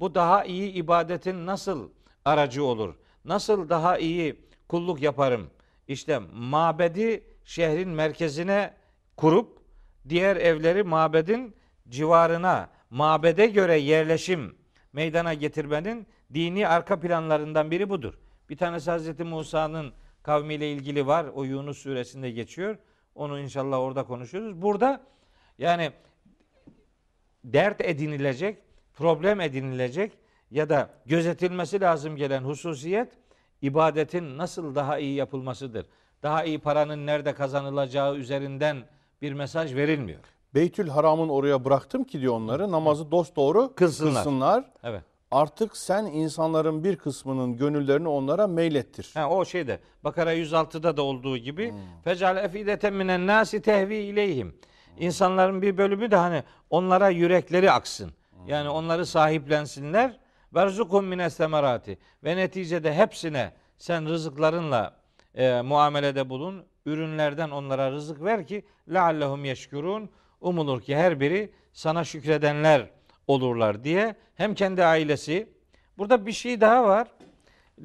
[0.00, 1.90] bu daha iyi ibadetin nasıl
[2.24, 2.94] aracı olur?
[3.24, 4.36] Nasıl daha iyi
[4.68, 5.50] kulluk yaparım?
[5.88, 8.74] İşte mabedi şehrin merkezine
[9.16, 9.58] kurup
[10.08, 11.54] diğer evleri mabedin
[11.88, 14.54] civarına, mabede göre yerleşim
[14.92, 18.14] meydana getirmenin dini arka planlarından biri budur.
[18.48, 21.26] Bir tanesi Hazreti Musa'nın kavmiyle ilgili var.
[21.34, 22.78] O Yunus suresinde geçiyor.
[23.14, 24.62] Onu inşallah orada konuşuruz.
[24.62, 25.00] Burada
[25.58, 25.92] yani
[27.44, 28.58] dert edinilecek,
[28.94, 30.12] problem edinilecek
[30.50, 33.12] ya da gözetilmesi lazım gelen hususiyet
[33.62, 35.86] ibadetin nasıl daha iyi yapılmasıdır.
[36.22, 38.76] Daha iyi paranın nerede kazanılacağı üzerinden
[39.22, 40.18] bir mesaj verilmiyor.
[40.54, 44.14] Beytül Haram'ın oraya bıraktım ki diyor onları namazı dost doğru Kılsınlar.
[44.14, 44.64] kılsınlar.
[44.84, 45.02] Evet.
[45.30, 49.10] Artık sen insanların bir kısmının gönüllerini onlara meylettir.
[49.14, 54.56] Ha, o şeyde Bakara 106'da da olduğu gibi fecal efideten minen nasi tehvi ileyhim.
[54.98, 58.10] İnsanların bir bölümü de hani onlara yürekleri aksın.
[58.46, 60.20] Yani onları sahiplensinler.
[60.54, 64.96] Verzukum mines semerati ve neticede hepsine sen rızıklarınla
[65.34, 66.64] e, muamelede bulun.
[66.86, 70.10] Ürünlerden onlara rızık ver ki leallehum yeşkurun.
[70.40, 72.90] Umulur ki her biri sana şükredenler
[73.26, 75.48] olurlar diye hem kendi ailesi
[75.98, 77.08] burada bir şey daha var.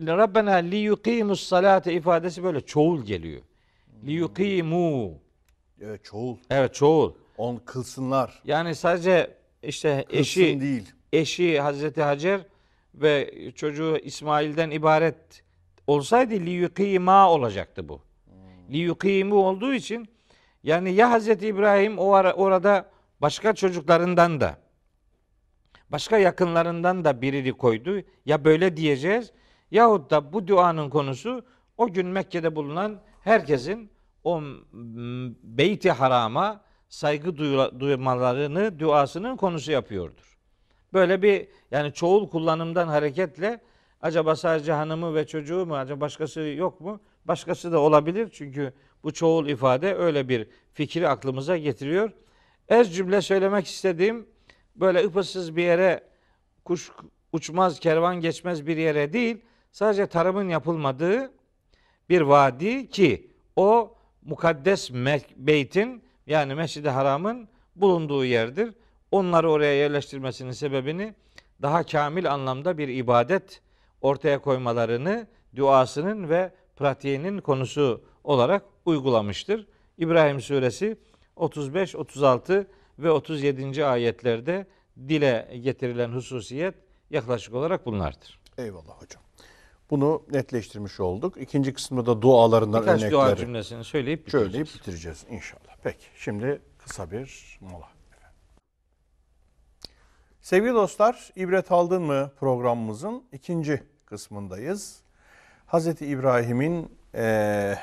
[0.08, 3.42] Rabbena li yuqimus salate ifadesi böyle çoğul geliyor.
[4.06, 5.14] Li yuqimu.
[5.82, 6.38] Evet çoğul.
[6.50, 7.14] Evet çoğul.
[7.38, 8.42] On kılsınlar.
[8.46, 10.92] Yani sadece işte Kılsın eşi değil.
[11.14, 12.42] eşi Hazreti Hacer
[13.02, 15.44] ve çocuğu İsmail'den ibaret
[15.88, 18.02] olsaydı li yuqima olacaktı bu.
[18.72, 20.10] Li yuqimu olduğu için
[20.64, 22.90] yani ya Hazreti İbrahim o ara, orada
[23.22, 24.58] başka çocuklarından da
[25.90, 28.02] başka yakınlarından da birini koydu.
[28.26, 29.32] Ya böyle diyeceğiz
[29.72, 31.46] yahut da bu duanın konusu
[31.78, 33.90] o gün Mekke'de bulunan herkesin
[34.24, 34.42] o
[35.44, 37.38] beyti harama saygı
[37.80, 40.35] duymalarını duasının konusu yapıyordur.
[40.96, 43.62] Böyle bir yani çoğul kullanımdan hareketle
[44.02, 47.00] acaba sadece hanımı ve çocuğu mu acaba başkası yok mu?
[47.26, 52.12] Başkası da olabilir çünkü bu çoğul ifade öyle bir fikri aklımıza getiriyor.
[52.70, 54.28] Ez cümle söylemek istediğim
[54.76, 56.04] böyle ıpıssız bir yere
[56.66, 56.92] kuş
[57.32, 59.38] uçmaz kervan geçmez bir yere değil
[59.72, 61.32] sadece tarımın yapılmadığı
[62.10, 64.94] bir vadi ki o mukaddes
[65.36, 68.74] beytin yani Mescid-i Haram'ın bulunduğu yerdir.
[69.12, 71.14] Onları oraya yerleştirmesinin sebebini
[71.62, 73.62] daha kamil anlamda bir ibadet
[74.02, 79.68] ortaya koymalarını duasının ve pratiğinin konusu olarak uygulamıştır.
[79.98, 80.98] İbrahim suresi
[81.36, 82.68] 35, 36
[83.00, 83.86] ve 37.
[83.86, 86.76] ayetlerde dile getirilen hususiyet
[87.10, 88.40] yaklaşık olarak bunlardır.
[88.58, 89.24] Eyvallah hocam.
[89.90, 91.38] Bunu netleştirmiş olduk.
[91.42, 94.80] İkinci kısımda da dualarından Birkaç dua örnekleri cümlesini söyleyip söyleyip bitireceğiz.
[94.80, 95.76] bitireceğiz inşallah.
[95.84, 97.95] Peki şimdi kısa bir mola.
[100.46, 105.00] Sevgili dostlar, İbret Aldın mı programımızın ikinci kısmındayız.
[105.66, 107.78] Hazreti İbrahim'in eee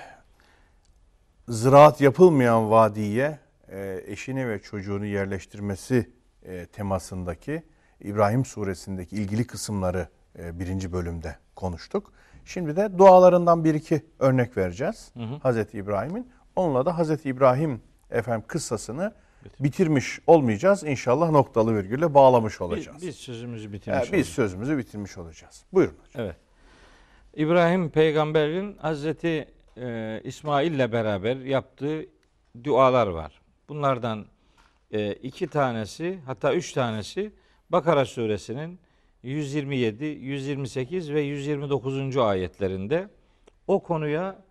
[1.48, 3.38] ziraat yapılmayan vadiye
[3.72, 6.10] eee, eşini ve çocuğunu yerleştirmesi
[6.46, 7.62] eee, temasındaki
[8.00, 12.12] İbrahim suresindeki ilgili kısımları eee, birinci bölümde konuştuk.
[12.44, 15.12] Şimdi de dualarından bir iki örnek vereceğiz.
[15.42, 16.30] Hazreti İbrahim'in.
[16.56, 19.12] Onunla da Hazreti İbrahim efendim kıssasını
[19.60, 20.84] bitirmiş olmayacağız.
[20.84, 23.02] İnşallah noktalı virgülle bağlamış Biz, olacağız.
[23.06, 24.34] biz sözümüzü Ee, bitirmiş biz olduk.
[24.34, 25.64] sözümüzü bitirmiş olacağız.
[25.72, 26.24] Buyurun hocam.
[26.26, 26.36] Evet.
[27.36, 32.06] İbrahim peygamberin Hazreti e, İsmail ile beraber yaptığı
[32.64, 33.40] dualar var.
[33.68, 34.26] Bunlardan
[34.90, 37.32] e, iki tanesi hatta üç tanesi
[37.70, 38.78] Bakara suresinin
[39.22, 42.16] 127, 128 ve 129.
[42.16, 43.08] ayetlerinde
[43.66, 44.42] o konuya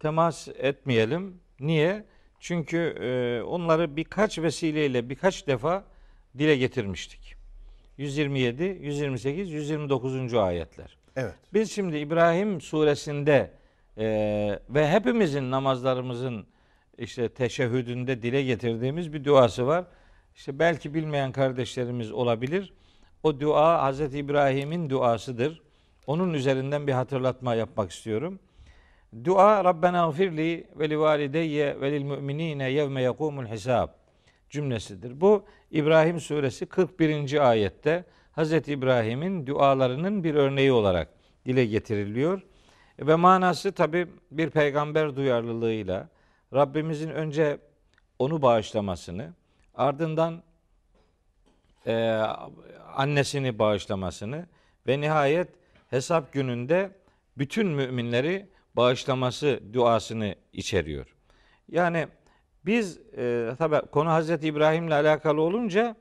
[0.00, 1.40] temas etmeyelim.
[1.60, 2.04] Niye?
[2.40, 5.84] Çünkü e, onları birkaç vesileyle birkaç defa
[6.38, 7.34] dile getirmiştik.
[7.98, 10.34] 127, 128, 129.
[10.34, 10.96] ayetler.
[11.16, 11.34] Evet.
[11.54, 13.50] Biz şimdi İbrahim suresinde
[13.98, 14.06] e,
[14.70, 16.46] ve hepimizin namazlarımızın
[16.98, 19.84] işte teşehhüdünde dile getirdiğimiz bir duası var.
[20.36, 22.72] İşte belki bilmeyen kardeşlerimiz olabilir.
[23.22, 25.62] O dua Hazreti İbrahim'in duasıdır.
[26.06, 28.40] Onun üzerinden bir hatırlatma yapmak istiyorum.
[29.24, 33.88] Dua Rabbena gfirli ve li valideyye ve lil müminine yevme yekumul hisab
[34.50, 35.20] cümlesidir.
[35.20, 37.48] Bu İbrahim suresi 41.
[37.48, 41.08] ayette Hazreti İbrahim'in dualarının bir örneği olarak
[41.46, 42.42] dile getiriliyor.
[42.98, 46.08] Ve manası tabi bir peygamber duyarlılığıyla
[46.54, 47.58] Rabbimizin önce
[48.18, 49.34] onu bağışlamasını
[49.74, 50.42] ardından
[51.86, 51.94] e,
[52.96, 54.46] annesini bağışlamasını
[54.86, 55.48] ve nihayet
[55.90, 56.90] hesap gününde
[57.38, 61.16] bütün müminleri bağışlaması duasını içeriyor.
[61.68, 62.08] Yani
[62.66, 65.96] biz e, tabi konu Hazreti İbrahim'le alakalı olunca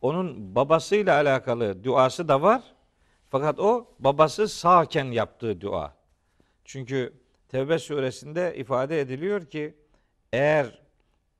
[0.00, 2.62] onun babasıyla alakalı duası da var.
[3.30, 5.94] Fakat o babası sağken yaptığı dua.
[6.64, 7.12] Çünkü
[7.48, 9.74] Tevbe suresinde ifade ediliyor ki
[10.32, 10.78] eğer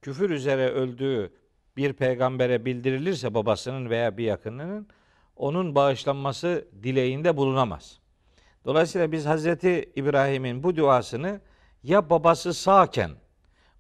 [0.03, 1.33] küfür üzere öldüğü
[1.77, 4.89] bir peygambere bildirilirse babasının veya bir yakınının
[5.37, 8.00] onun bağışlanması dileğinde bulunamaz.
[8.65, 11.41] Dolayısıyla biz Hazreti İbrahim'in bu duasını
[11.83, 13.11] ya babası sağken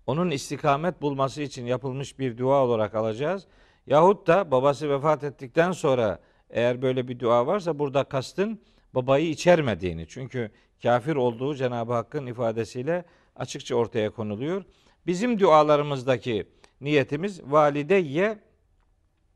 [0.06, 3.46] onun istikamet bulması için yapılmış bir dua olarak alacağız.
[3.86, 6.18] Yahut da babası vefat ettikten sonra
[6.50, 8.60] eğer böyle bir dua varsa burada kastın
[8.94, 10.06] babayı içermediğini.
[10.08, 10.50] Çünkü
[10.82, 13.04] kafir olduğu Cenab-ı Hakk'ın ifadesiyle
[13.36, 14.64] açıkça ortaya konuluyor.
[15.06, 16.48] Bizim dualarımızdaki
[16.80, 18.38] niyetimiz valideyye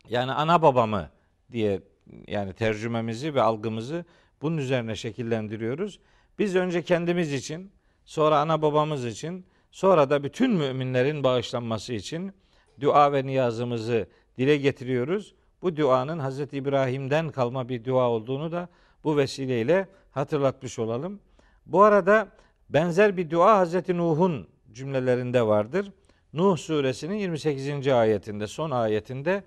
[0.09, 1.11] yani ana babamı
[1.53, 1.81] diye
[2.27, 4.05] yani tercümemizi ve algımızı
[4.43, 6.01] bunun üzerine şekillendiriyoruz.
[6.39, 7.71] Biz önce kendimiz için,
[8.05, 12.33] sonra ana babamız için, sonra da bütün müminlerin bağışlanması için
[12.81, 15.35] dua ve niyazımızı dile getiriyoruz.
[15.63, 18.69] Bu duanın Hazreti İbrahim'den kalma bir dua olduğunu da
[19.05, 21.21] bu vesileyle hatırlatmış olalım.
[21.67, 22.29] Bu arada
[22.71, 25.93] benzer bir dua Hazreti Nuh'un cümlelerinde vardır.
[26.33, 27.89] Nuh suresinin 28.
[27.89, 29.45] ayetinde, son ayetinde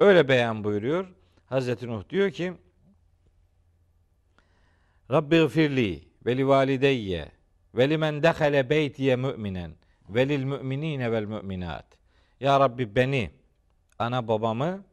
[0.00, 1.06] öyle beyan buyuruyor.
[1.46, 2.52] Hazreti Nuh diyor ki
[5.10, 7.28] Rabbi gfirli ve li valideyye
[7.74, 9.72] ve limen dehale beytiye müminen
[10.08, 11.86] ve lil müminine vel müminat.
[12.40, 13.30] Ya Rabbi beni,
[13.98, 14.84] ana babamı,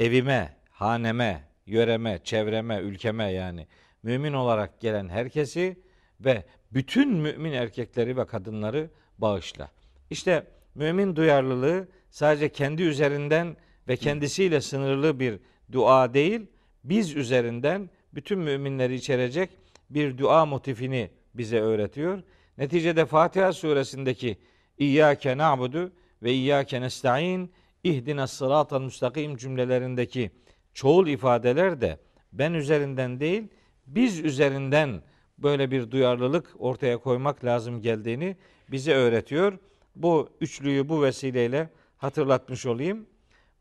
[0.00, 3.66] evime, haneme, yöreme, çevreme, ülkeme yani
[4.02, 5.80] mümin olarak gelen herkesi
[6.20, 9.70] ve bütün mümin erkekleri ve kadınları bağışla.
[10.10, 13.56] İşte mümin duyarlılığı sadece kendi üzerinden
[13.88, 15.38] ve kendisiyle sınırlı bir
[15.72, 16.46] dua değil,
[16.84, 19.50] biz üzerinden bütün müminleri içerecek
[19.90, 22.22] bir dua motifini bize öğretiyor.
[22.58, 24.38] Neticede Fatiha suresindeki
[24.78, 25.92] İyyâke na'budu
[26.22, 27.52] ve İyyâke nesta'in
[27.84, 30.30] ihdina sıratal müstakim cümlelerindeki
[30.74, 31.98] çoğul ifadeler de
[32.32, 33.48] ben üzerinden değil,
[33.86, 35.02] biz üzerinden
[35.38, 38.36] böyle bir duyarlılık ortaya koymak lazım geldiğini
[38.70, 39.58] bize öğretiyor.
[39.96, 43.06] Bu üçlüyü bu vesileyle hatırlatmış olayım.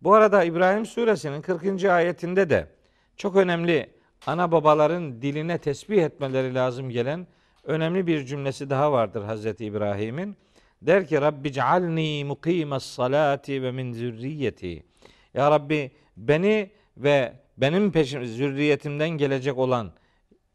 [0.02, 1.86] Bu arada İbrahim suresinin 40.
[1.86, 2.68] ayetinde de
[3.18, 7.28] çok önemli ana babaların diline tesbih etmeleri lazım gelen
[7.64, 10.38] önemli bir cümlesi daha vardır Hazreti İbrahim'in.
[10.82, 14.84] Der ki Rabbi cealni mukimes salati ve min zürriyeti.
[15.34, 19.92] Ya Rabbi beni ve benim peşim zürriyetimden gelecek olan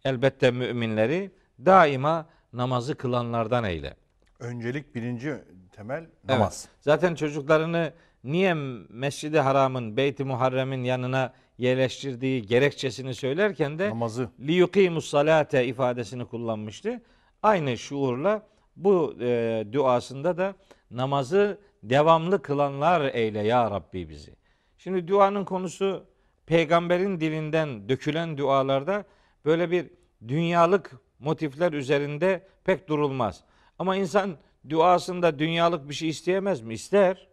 [0.05, 1.31] elbette müminleri
[1.64, 3.96] daima namazı kılanlardan eyle.
[4.38, 5.35] Öncelik birinci
[5.72, 6.66] temel namaz.
[6.68, 6.77] Evet.
[6.81, 7.92] Zaten çocuklarını
[8.24, 8.55] niye
[8.88, 14.28] Mescid-i Haram'ın, Beyt-i Muharrem'in yanına yerleştirdiği gerekçesini söylerken de Namazı.
[14.40, 17.02] liyukimus salate ifadesini kullanmıştı.
[17.42, 20.54] Aynı şuurla bu e, duasında da
[20.90, 24.34] namazı devamlı kılanlar eyle ya Rabbi bizi.
[24.78, 26.04] Şimdi duanın konusu
[26.46, 29.04] peygamberin dilinden dökülen dualarda
[29.44, 29.90] böyle bir
[30.28, 33.44] dünyalık motifler üzerinde pek durulmaz.
[33.78, 34.36] Ama insan
[34.70, 36.74] duasında dünyalık bir şey isteyemez mi?
[36.74, 37.28] İster.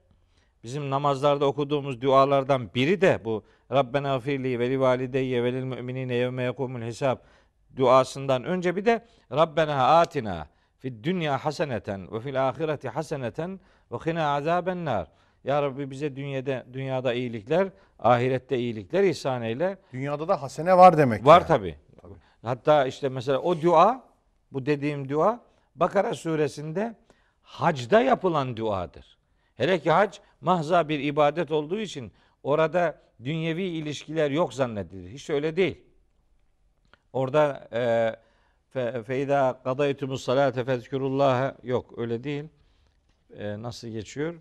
[0.64, 6.14] Bizim namazlarda okuduğumuz dualardan biri de bu Rabbena gfirli ve li valideyye ve lil müminine
[6.14, 7.18] yevme yekumul hisab
[7.76, 10.48] duasından önce bir de Rabbena atina
[10.78, 13.60] fid dünya haseneten ve fil ahireti haseneten
[13.92, 15.08] ve qina azaben nar.
[15.44, 17.68] Ya Rabbi bize dünyada dünyada iyilikler,
[18.00, 19.78] ahirette iyilikler ihsan eyle.
[19.94, 21.26] Dünyada da hasene var demek.
[21.26, 21.48] Var yani.
[21.48, 21.76] tabi.
[22.42, 24.04] Hatta işte mesela o dua,
[24.52, 25.40] bu dediğim dua
[25.76, 26.96] Bakara suresinde
[27.42, 29.18] hacda yapılan duadır.
[29.56, 32.12] Hele ki hac mahza bir ibadet olduğu için
[32.44, 35.10] orada dünyevi ilişkiler yok zannedilir.
[35.10, 35.82] Hiç öyle değil.
[37.14, 42.44] Orada e, feyda kadaytumus salate fezkurullah yok öyle değil.
[43.38, 44.36] E, nasıl geçiyor?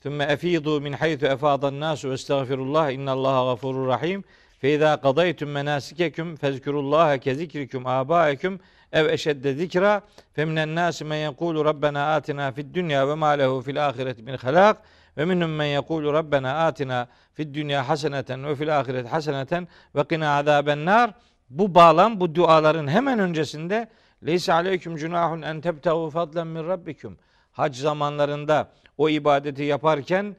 [0.00, 4.24] Thumma efidu min haythu efadan nasu estağfirullah innallaha gafurur rahim.
[4.58, 8.60] Feyda kadaytum menasikeküm fezkurullah kezikrikum abaeküm
[8.92, 13.88] ev eşedde zikra feminen nasi men yekulu rabbena atina fid dünya ve ma lehu fil
[13.88, 14.82] ahireti min halak
[15.16, 20.36] ve minhum men yekûlu rabbena atina fid dünya haseneten ve fil ahireti haseneten ve qina
[20.36, 21.14] azaben nar
[21.50, 23.88] bu bağlam bu duaların hemen öncesinde
[24.26, 27.18] leysa aleyküm cunahun en tebtehu fadlen min rabbikum
[27.52, 30.36] hac zamanlarında o ibadeti yaparken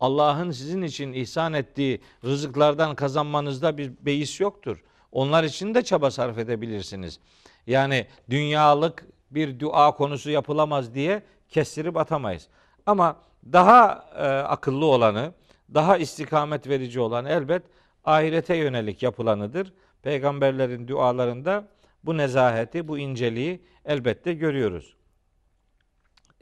[0.00, 4.82] Allah'ın sizin için ihsan ettiği rızıklardan kazanmanızda bir beis yoktur.
[5.12, 7.20] Onlar için de çaba sarf edebilirsiniz.
[7.66, 12.48] Yani dünyalık bir dua konusu yapılamaz diye kestirip atamayız.
[12.86, 13.16] Ama
[13.52, 15.32] daha e, akıllı olanı,
[15.74, 17.62] daha istikamet verici olan elbet
[18.04, 19.72] ahirete yönelik yapılanıdır.
[20.02, 21.68] Peygamberlerin dualarında
[22.04, 24.96] bu nezaheti, bu inceliği elbette görüyoruz.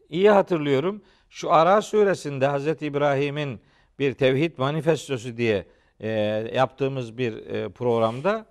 [0.09, 1.03] İyi hatırlıyorum.
[1.31, 3.61] Şu Ara suresinde Hazreti İbrahim'in
[3.99, 5.67] bir tevhid manifestosu diye
[6.01, 6.09] e,
[6.55, 8.47] yaptığımız bir e, programda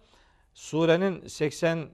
[0.53, 1.87] surenin 80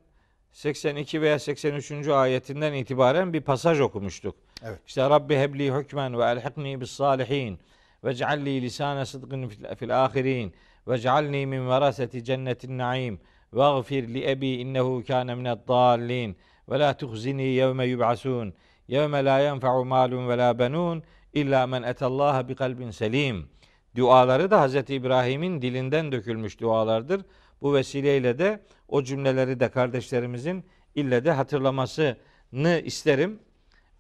[0.56, 2.08] 82 veya 83.
[2.08, 4.36] ayetinden itibaren bir pasaj okumuştuk.
[4.64, 4.80] Evet.
[4.88, 7.60] İşte Rabbi hebli hükmen ve elhikni bis salihin
[8.04, 10.54] ve cealli lisane sıdkın fil ahirin
[10.88, 13.20] ve cealni min veraseti cennetin naim
[13.54, 16.38] ve gfir li ebi innehu kâne mined dallin
[16.70, 18.54] ve la tuhzini yevme yub'asun
[18.88, 21.04] yevme la yenfe'u malun ve la benun
[21.34, 23.50] illa men etallaha bi kalbin selim.
[23.96, 24.76] Duaları da Hz.
[24.76, 27.22] İbrahim'in dilinden dökülmüş dualardır.
[27.62, 33.40] Bu vesileyle de o cümleleri de kardeşlerimizin ille de hatırlamasını isterim.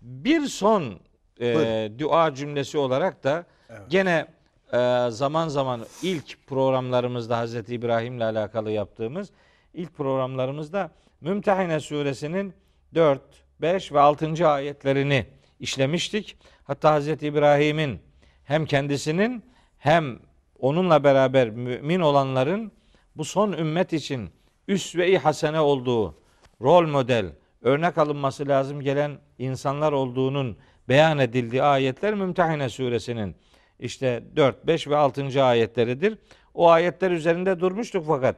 [0.02, 1.00] Bir son
[1.42, 3.82] e, dua cümlesi olarak da Evet.
[3.90, 4.26] gene
[4.74, 9.32] e, zaman zaman ilk programlarımızda Hazreti İbrahim'le alakalı yaptığımız
[9.74, 10.92] ilk programlarımızda
[11.22, 12.54] Mümtehine suresinin
[12.94, 13.22] 4,
[13.62, 14.48] 5 ve 6.
[14.48, 15.26] ayetlerini
[15.60, 16.38] işlemiştik.
[16.64, 18.00] Hatta Hazreti İbrahim'in
[18.44, 19.44] hem kendisinin
[19.78, 20.20] hem
[20.60, 22.72] onunla beraber mümin olanların
[23.18, 24.30] bu son ümmet için
[24.68, 26.16] üsve-i hasene olduğu,
[26.62, 27.26] rol model,
[27.62, 30.58] örnek alınması lazım gelen insanlar olduğunun
[30.90, 33.36] beyan edildiği ayetler Mümtehine suresinin
[33.80, 35.44] işte 4, 5 ve 6.
[35.44, 36.18] ayetleridir.
[36.54, 38.36] O ayetler üzerinde durmuştuk fakat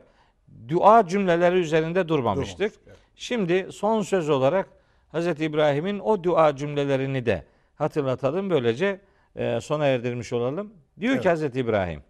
[0.68, 2.74] dua cümleleri üzerinde durmamıştık.
[2.88, 2.98] Evet.
[3.16, 4.70] Şimdi son söz olarak
[5.14, 5.28] Hz.
[5.28, 8.50] İbrahim'in o dua cümlelerini de hatırlatalım.
[8.50, 9.02] Böylece
[9.36, 10.74] e, sona erdirmiş olalım.
[11.00, 11.44] Diyor ki Hz.
[11.44, 12.04] İbrahim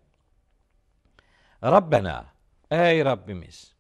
[1.64, 2.26] Rabbena
[2.72, 3.74] ey Rabbimiz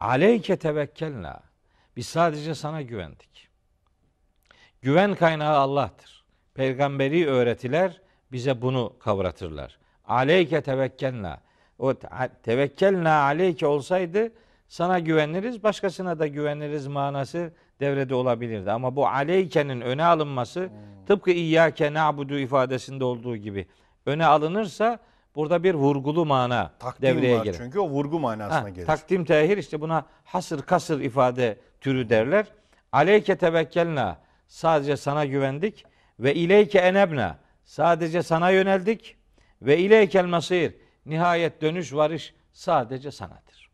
[0.00, 1.40] aleyke tevekkelna
[1.96, 3.48] biz sadece sana güvendik.
[4.82, 6.24] Güven kaynağı Allah'tır.
[6.54, 8.00] Peygamberi öğretiler
[8.32, 9.78] bize bunu kavratırlar.
[10.04, 11.40] Aleyke tevekkelna.
[11.78, 12.08] O te-
[12.42, 14.32] tevekkelna aleyke olsaydı
[14.68, 18.70] sana güveniriz, başkasına da güveniriz manası devrede olabilirdi.
[18.70, 20.70] Ama bu aleykenin öne alınması
[21.06, 23.66] tıpkı İyyâke na'budu ifadesinde olduğu gibi
[24.06, 24.98] öne alınırsa
[25.36, 27.54] burada bir vurgulu mana Takdim devreye girer.
[27.58, 28.86] çünkü o vurgu manasına Ha, gelir.
[28.86, 32.46] takdim tehir işte buna hasır kasır ifade türü derler.
[32.92, 34.18] Aleyke tevekkelna
[34.48, 35.84] sadece sana güvendik
[36.20, 39.16] ve ileyke enebna sadece sana yöneldik
[39.62, 40.74] ve ileykel masir
[41.06, 43.70] nihayet dönüş varış sadece sanadır.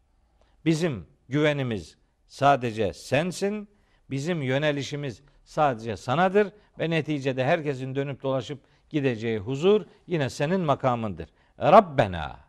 [0.64, 1.96] Bizim güvenimiz
[2.28, 3.68] sadece sensin.
[4.10, 8.60] Bizim yönelişimiz sadece sanadır ve neticede herkesin dönüp dolaşıp
[8.90, 11.28] gideceği huzur yine senin makamındır.
[11.62, 12.40] Rabbena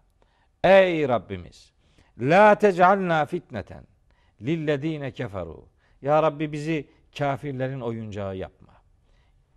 [0.63, 1.73] Ey Rabbimiz
[2.17, 3.83] la tec'alna fitneten
[4.41, 5.65] lillezine keferu.
[6.01, 6.87] Ya Rabbi bizi
[7.17, 8.73] kafirlerin oyuncağı yapma.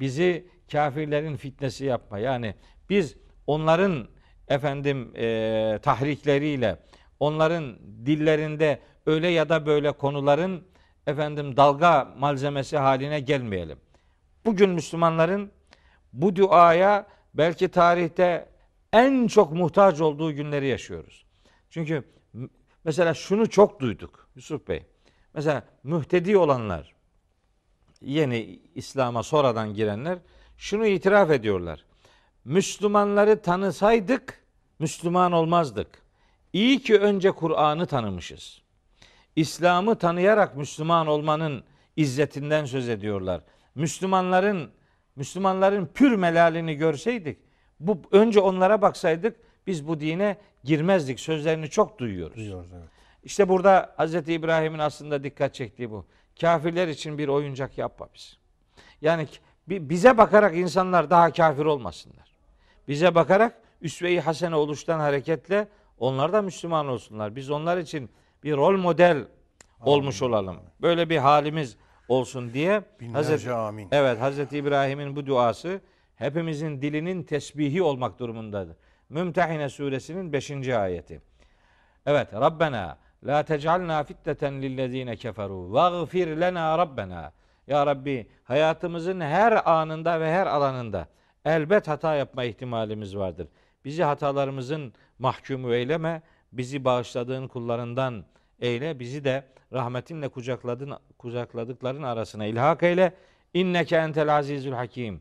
[0.01, 2.19] Bizi kafirlerin fitnesi yapma.
[2.19, 2.55] Yani
[2.91, 4.09] biz onların
[4.49, 6.79] efendim e, tahrikleriyle,
[7.21, 10.67] onların dillerinde öyle ya da böyle konuların
[11.07, 13.79] efendim dalga malzemesi haline gelmeyelim.
[14.45, 15.53] Bugün Müslümanların
[16.13, 18.49] bu duaya belki tarihte
[18.97, 21.25] en çok muhtaç olduğu günleri yaşıyoruz.
[21.71, 22.05] Çünkü
[22.85, 24.83] mesela şunu çok duyduk Yusuf Bey.
[25.35, 26.95] Mesela mühtedi olanlar,
[28.01, 30.19] yeni İslam'a sonradan girenler
[30.57, 31.85] şunu itiraf ediyorlar.
[32.45, 34.45] Müslümanları tanısaydık
[34.79, 36.03] Müslüman olmazdık.
[36.53, 38.63] İyi ki önce Kur'an'ı tanımışız.
[39.37, 41.65] İslam'ı tanıyarak Müslüman olmanın
[41.97, 43.41] izzetinden söz ediyorlar.
[43.75, 44.71] Müslümanların
[45.17, 47.39] Müslümanların pür melalini görseydik,
[47.81, 51.21] bu önce onlara baksaydık biz bu dine girmezdik.
[51.21, 52.37] Sözlerini çok duyuyoruz.
[52.37, 52.89] Duyuyoruz, evet.
[53.25, 54.15] İşte burada Hz.
[54.15, 56.05] İbrahim'in aslında dikkat çektiği bu.
[56.41, 58.39] Kafirler için bir oyuncak yapma biz.
[59.01, 59.29] Yani
[59.69, 62.33] bize bakarak insanlar daha kafir olmasınlar.
[62.89, 65.69] Bize bakarak üsve-i hasene oluştan hareketle
[65.99, 67.37] onlar da Müslüman olsunlar.
[67.37, 68.11] Biz onlar için
[68.45, 69.25] bir rol model
[69.83, 70.57] olmuş olalım.
[70.83, 71.77] Böyle bir halimiz
[72.09, 73.89] olsun diye Binlerce Hazreti, amin.
[73.93, 75.81] Evet Hazreti İbrahim'in bu duası
[76.17, 78.77] hepimizin dilinin tesbihi olmak durumundadır.
[79.09, 80.69] Mümtehine suresinin 5.
[80.69, 81.21] ayeti.
[82.07, 87.33] Evet Rabbena la tec'alna fitneten lillezine keferu vaghfir lena Rabbena.
[87.67, 91.09] Ya Rabbi hayatımızın her anında ve her alanında
[91.45, 93.49] elbet hata yapma ihtimalimiz vardır.
[93.85, 96.23] Bizi hatalarımızın mahkumu eyleme.
[96.53, 98.25] Bizi bağışladığın kullarından
[98.61, 98.99] eyle.
[99.01, 103.15] Bizi de rahmetinle kucakladın, kucakladıkların arasına ilhak eyle.
[103.55, 105.21] İnneke entel azizül hakim.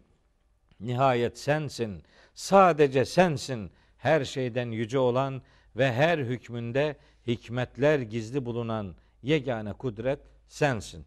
[0.79, 2.03] Nihayet sensin.
[2.33, 3.71] Sadece sensin.
[3.97, 5.41] Her şeyden yüce olan
[5.75, 6.95] ve her hükmünde
[7.27, 11.05] hikmetler gizli bulunan yegane kudret sensin.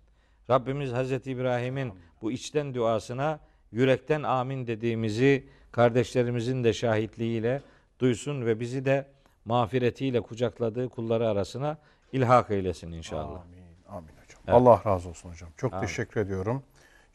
[0.50, 1.92] Rabbimiz Hazreti İbrahim'in
[2.22, 3.40] bu içten duasına
[3.72, 7.62] yürekten amin dediğimizi kardeşlerimizin de şahitliğiyle
[7.98, 9.06] duysun ve bizi de
[9.44, 11.78] mağfiretiyle kucakladığı kulları arasına
[12.12, 13.40] ilhak eylesin inşallah.
[13.40, 13.58] Amin.
[13.88, 14.62] Amin hocam.
[14.62, 15.50] Allah razı olsun hocam.
[15.56, 15.86] Çok Amin.
[15.86, 16.62] teşekkür ediyorum.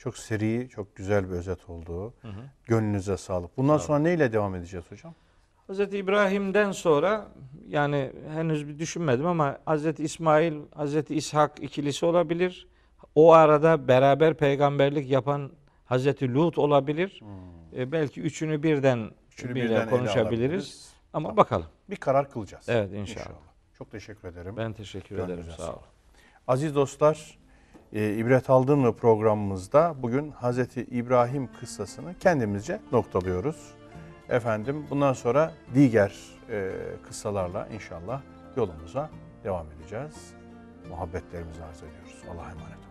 [0.03, 2.13] Çok seri, çok güzel bir özet oldu.
[2.65, 3.57] Gönlünüze sağlık.
[3.57, 5.13] Bundan sonra neyle devam edeceğiz hocam?
[5.69, 5.79] Hz.
[5.79, 7.27] İbrahim'den sonra
[7.67, 9.99] yani henüz bir düşünmedim ama Hz.
[9.99, 11.11] İsmail, Hz.
[11.11, 12.67] İshak ikilisi olabilir.
[13.15, 15.51] O arada beraber peygamberlik yapan
[15.89, 16.21] Hz.
[16.21, 17.21] Lut olabilir.
[17.75, 19.11] E, belki üçünü birden, Hmm.
[19.31, 20.93] Üçünü birden konuşabiliriz.
[21.13, 21.37] Ama Tamam.
[21.37, 21.67] bakalım.
[21.89, 22.69] Bir karar kılacağız.
[22.69, 23.27] Evet inşallah.
[23.77, 24.57] Çok teşekkür ederim.
[24.57, 25.55] Ben teşekkür Gönlünüze ederim.
[25.57, 25.81] Sağ olun.
[26.47, 27.37] Aziz dostlar,
[27.93, 33.73] e, İbret Aldın mı programımızda bugün Hazreti İbrahim kıssasını kendimizce noktalıyoruz.
[34.29, 36.15] Efendim bundan sonra diğer
[36.49, 36.71] e,
[37.07, 38.21] kıssalarla inşallah
[38.57, 39.09] yolumuza
[39.43, 40.33] devam edeceğiz.
[40.89, 42.23] Muhabbetlerimizi arz ediyoruz.
[42.31, 42.82] Allah'a emanet.